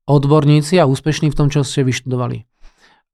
odborníci 0.08 0.80
a 0.80 0.88
úspešní 0.88 1.30
v 1.30 1.38
tom, 1.38 1.46
čo 1.52 1.62
ste 1.62 1.84
vyštudovali. 1.84 2.48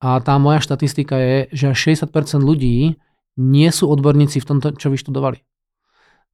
A 0.00 0.22
tá 0.24 0.40
moja 0.40 0.64
štatistika 0.64 1.20
je, 1.20 1.36
že 1.52 1.64
až 1.76 1.78
60% 1.92 2.40
ľudí 2.40 2.96
nie 3.36 3.68
sú 3.68 3.92
odborníci 3.92 4.40
v 4.40 4.46
tom, 4.48 4.58
čo 4.62 4.88
vyštudovali. 4.88 5.44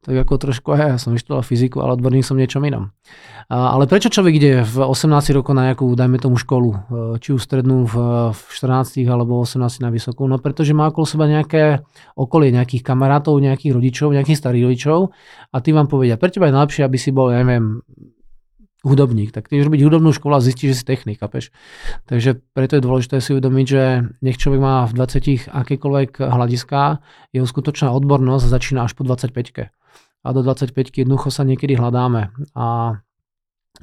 Tak 0.04 0.14
ako 0.22 0.38
trošku 0.38 0.70
aj 0.74 0.80
ja 0.94 0.98
som 1.02 1.16
vyštudoval 1.16 1.42
fyziku, 1.42 1.82
ale 1.82 1.98
odborník 1.98 2.22
som 2.22 2.38
niečom 2.38 2.62
inom. 2.62 2.94
Ale 3.46 3.86
prečo 3.86 4.10
človek 4.10 4.34
ide 4.38 4.52
v 4.62 4.76
18 4.82 5.34
rokov 5.34 5.54
na 5.54 5.70
nejakú, 5.70 5.86
dajme 5.94 6.18
tomu 6.18 6.34
školu, 6.34 6.70
e, 6.70 6.78
či 7.22 7.30
už 7.30 7.42
strednú 7.42 7.86
v, 7.86 7.94
14 8.34 9.06
alebo 9.06 9.38
18 9.42 9.86
na 9.86 9.90
vysokú? 9.94 10.26
No 10.26 10.42
pretože 10.42 10.74
má 10.74 10.90
okolo 10.90 11.06
seba 11.06 11.30
nejaké 11.30 11.82
okolie, 12.18 12.50
nejakých 12.50 12.82
kamarátov, 12.82 13.38
nejakých 13.38 13.78
rodičov, 13.78 14.14
nejakých 14.14 14.38
starých 14.38 14.64
rodičov 14.66 14.98
a 15.54 15.56
tí 15.62 15.70
vám 15.70 15.86
povedia, 15.86 16.18
pre 16.18 16.30
teba 16.30 16.50
je 16.50 16.58
najlepšie, 16.58 16.82
aby 16.82 16.98
si 16.98 17.10
bol, 17.14 17.30
ja 17.30 17.42
neviem, 17.42 17.82
hudobník, 18.86 19.34
tak 19.34 19.50
ty 19.50 19.58
robiť 19.58 19.82
hudobnú 19.82 20.14
školu 20.14 20.38
a 20.38 20.44
zistíš, 20.44 20.74
že 20.74 20.78
si 20.82 20.84
technik, 20.86 21.18
kapeš? 21.18 21.50
Takže 22.06 22.38
preto 22.54 22.78
je 22.78 22.86
dôležité 22.86 23.18
si 23.18 23.34
uvedomiť, 23.34 23.66
že 23.66 23.82
nech 24.22 24.38
človek 24.38 24.60
má 24.62 24.86
v 24.86 24.94
20 24.94 25.50
akékoľvek 25.50 26.22
hľadiská, 26.22 27.02
jeho 27.34 27.46
skutočná 27.46 27.90
odbornosť 27.90 28.46
začína 28.46 28.86
až 28.86 28.94
po 28.94 29.02
25 29.02 29.74
a 30.26 30.28
do 30.34 30.42
25 30.42 30.74
jednoducho 30.90 31.30
sa 31.30 31.46
niekedy 31.46 31.78
hľadáme. 31.78 32.34
A 32.58 32.98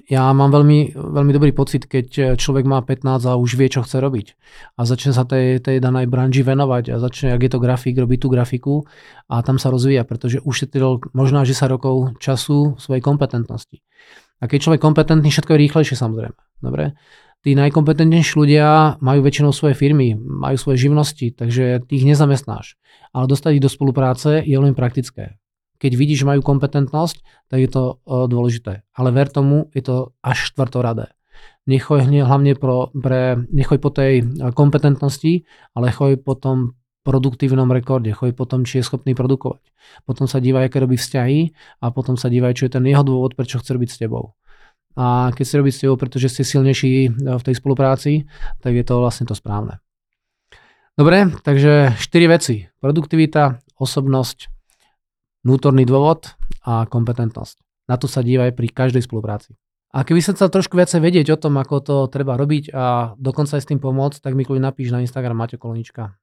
ja 0.10 0.26
mám 0.34 0.50
veľmi, 0.50 0.98
veľmi 0.98 1.32
dobrý 1.32 1.54
pocit, 1.54 1.86
keď 1.86 2.36
človek 2.36 2.66
má 2.66 2.82
15 2.82 3.30
a 3.30 3.38
už 3.38 3.56
vie, 3.56 3.70
čo 3.70 3.86
chce 3.86 4.02
robiť. 4.02 4.28
A 4.76 4.90
začne 4.90 5.14
sa 5.14 5.24
tej, 5.24 5.62
tej 5.62 5.78
danej 5.78 6.10
branži 6.10 6.42
venovať 6.42 6.92
a 6.92 6.96
začne, 6.98 7.38
ak 7.38 7.42
je 7.46 7.52
to 7.54 7.60
grafik, 7.62 7.96
robiť 7.96 8.20
tú 8.20 8.28
grafiku 8.34 8.76
a 9.30 9.46
tam 9.46 9.62
sa 9.62 9.70
rozvíja, 9.70 10.04
pretože 10.04 10.42
ušetril 10.42 11.14
možno 11.14 11.46
až 11.46 11.54
10 11.54 11.70
rokov 11.70 12.18
času 12.18 12.76
svojej 12.82 13.06
kompetentnosti. 13.06 13.86
A 14.42 14.50
keď 14.50 14.60
človek 14.68 14.82
kompetentný, 14.82 15.30
všetko 15.30 15.56
je 15.56 15.62
rýchlejšie 15.62 15.96
samozrejme. 15.96 16.36
Dobre? 16.60 16.98
Tí 17.44 17.60
najkompetentnejší 17.60 18.40
ľudia 18.40 18.98
majú 19.04 19.20
väčšinou 19.20 19.52
svoje 19.52 19.76
firmy, 19.76 20.16
majú 20.16 20.56
svoje 20.56 20.88
živnosti, 20.88 21.36
takže 21.36 21.84
tých 21.86 22.08
nezamestnáš. 22.08 22.80
Ale 23.12 23.28
dostať 23.28 23.60
ich 23.60 23.64
do 23.64 23.70
spolupráce 23.70 24.42
je 24.42 24.56
veľmi 24.56 24.74
praktické. 24.74 25.43
Keď 25.84 25.92
vidíš, 26.00 26.24
že 26.24 26.30
majú 26.32 26.40
kompetentnosť, 26.40 27.52
tak 27.52 27.60
je 27.60 27.68
to 27.68 28.00
uh, 28.08 28.32
dôležité. 28.32 28.88
Ale 28.96 29.12
ver 29.12 29.28
tomu, 29.28 29.68
je 29.76 29.84
to 29.84 29.96
až 30.24 30.56
štvrtoradé. 30.56 31.12
Nechoj 31.68 32.08
hlavne 32.08 32.56
pro, 32.56 32.88
pre, 32.96 33.36
nechoj 33.52 33.84
po 33.84 33.92
tej 33.92 34.24
kompetentnosti, 34.56 35.44
ale 35.76 35.92
choj 35.92 36.24
po 36.24 36.40
tom 36.40 36.80
produktívnom 37.04 37.68
rekorde, 37.68 38.16
chodí 38.16 38.32
potom, 38.32 38.64
či 38.64 38.80
je 38.80 38.88
schopný 38.88 39.12
produkovať. 39.12 39.60
Potom 40.08 40.26
sa 40.26 40.40
díva, 40.40 40.64
aké 40.64 40.80
robí 40.80 40.96
vzťahy 40.96 41.52
a 41.84 41.92
potom 41.92 42.16
sa 42.16 42.32
díva, 42.32 42.56
čo 42.56 42.72
je 42.72 42.80
ten 42.80 42.84
jeho 42.88 43.04
dôvod, 43.04 43.36
prečo 43.36 43.60
chce 43.60 43.76
robiť 43.76 43.90
s 43.92 44.00
tebou. 44.00 44.40
A 44.96 45.36
keď 45.36 45.46
si 45.46 45.60
robí 45.60 45.72
s 45.76 45.84
tebou, 45.84 46.00
pretože 46.00 46.32
ste 46.32 46.48
silnejší 46.48 46.92
e, 47.08 47.10
v 47.12 47.44
tej 47.44 47.56
spolupráci, 47.60 48.24
tak 48.64 48.78
je 48.78 48.86
to 48.88 49.04
vlastne 49.04 49.28
to 49.28 49.36
správne. 49.36 49.84
Dobre, 50.94 51.34
takže 51.44 51.98
4 51.98 52.36
veci. 52.38 52.70
Produktivita, 52.78 53.60
osobnosť, 53.82 54.53
vnútorný 55.44 55.84
dôvod 55.84 56.34
a 56.64 56.88
kompetentnosť. 56.88 57.60
Na 57.92 58.00
to 58.00 58.08
sa 58.08 58.24
dívaj 58.24 58.56
pri 58.56 58.72
každej 58.72 59.04
spolupráci. 59.04 59.60
A 59.94 60.02
keby 60.02 60.26
sa 60.26 60.34
chcel 60.34 60.50
trošku 60.50 60.74
viacej 60.74 61.04
vedieť 61.04 61.36
o 61.36 61.38
tom, 61.38 61.54
ako 61.62 61.76
to 61.84 61.96
treba 62.10 62.34
robiť 62.34 62.74
a 62.74 63.14
dokonca 63.14 63.60
aj 63.60 63.62
s 63.62 63.70
tým 63.70 63.78
pomôcť, 63.78 64.26
tak 64.26 64.34
mi 64.34 64.42
kľudne 64.42 64.66
napíš 64.66 64.90
na 64.90 65.06
Instagram 65.06 65.38
Maťo 65.38 65.62
Kolonička. 65.62 66.18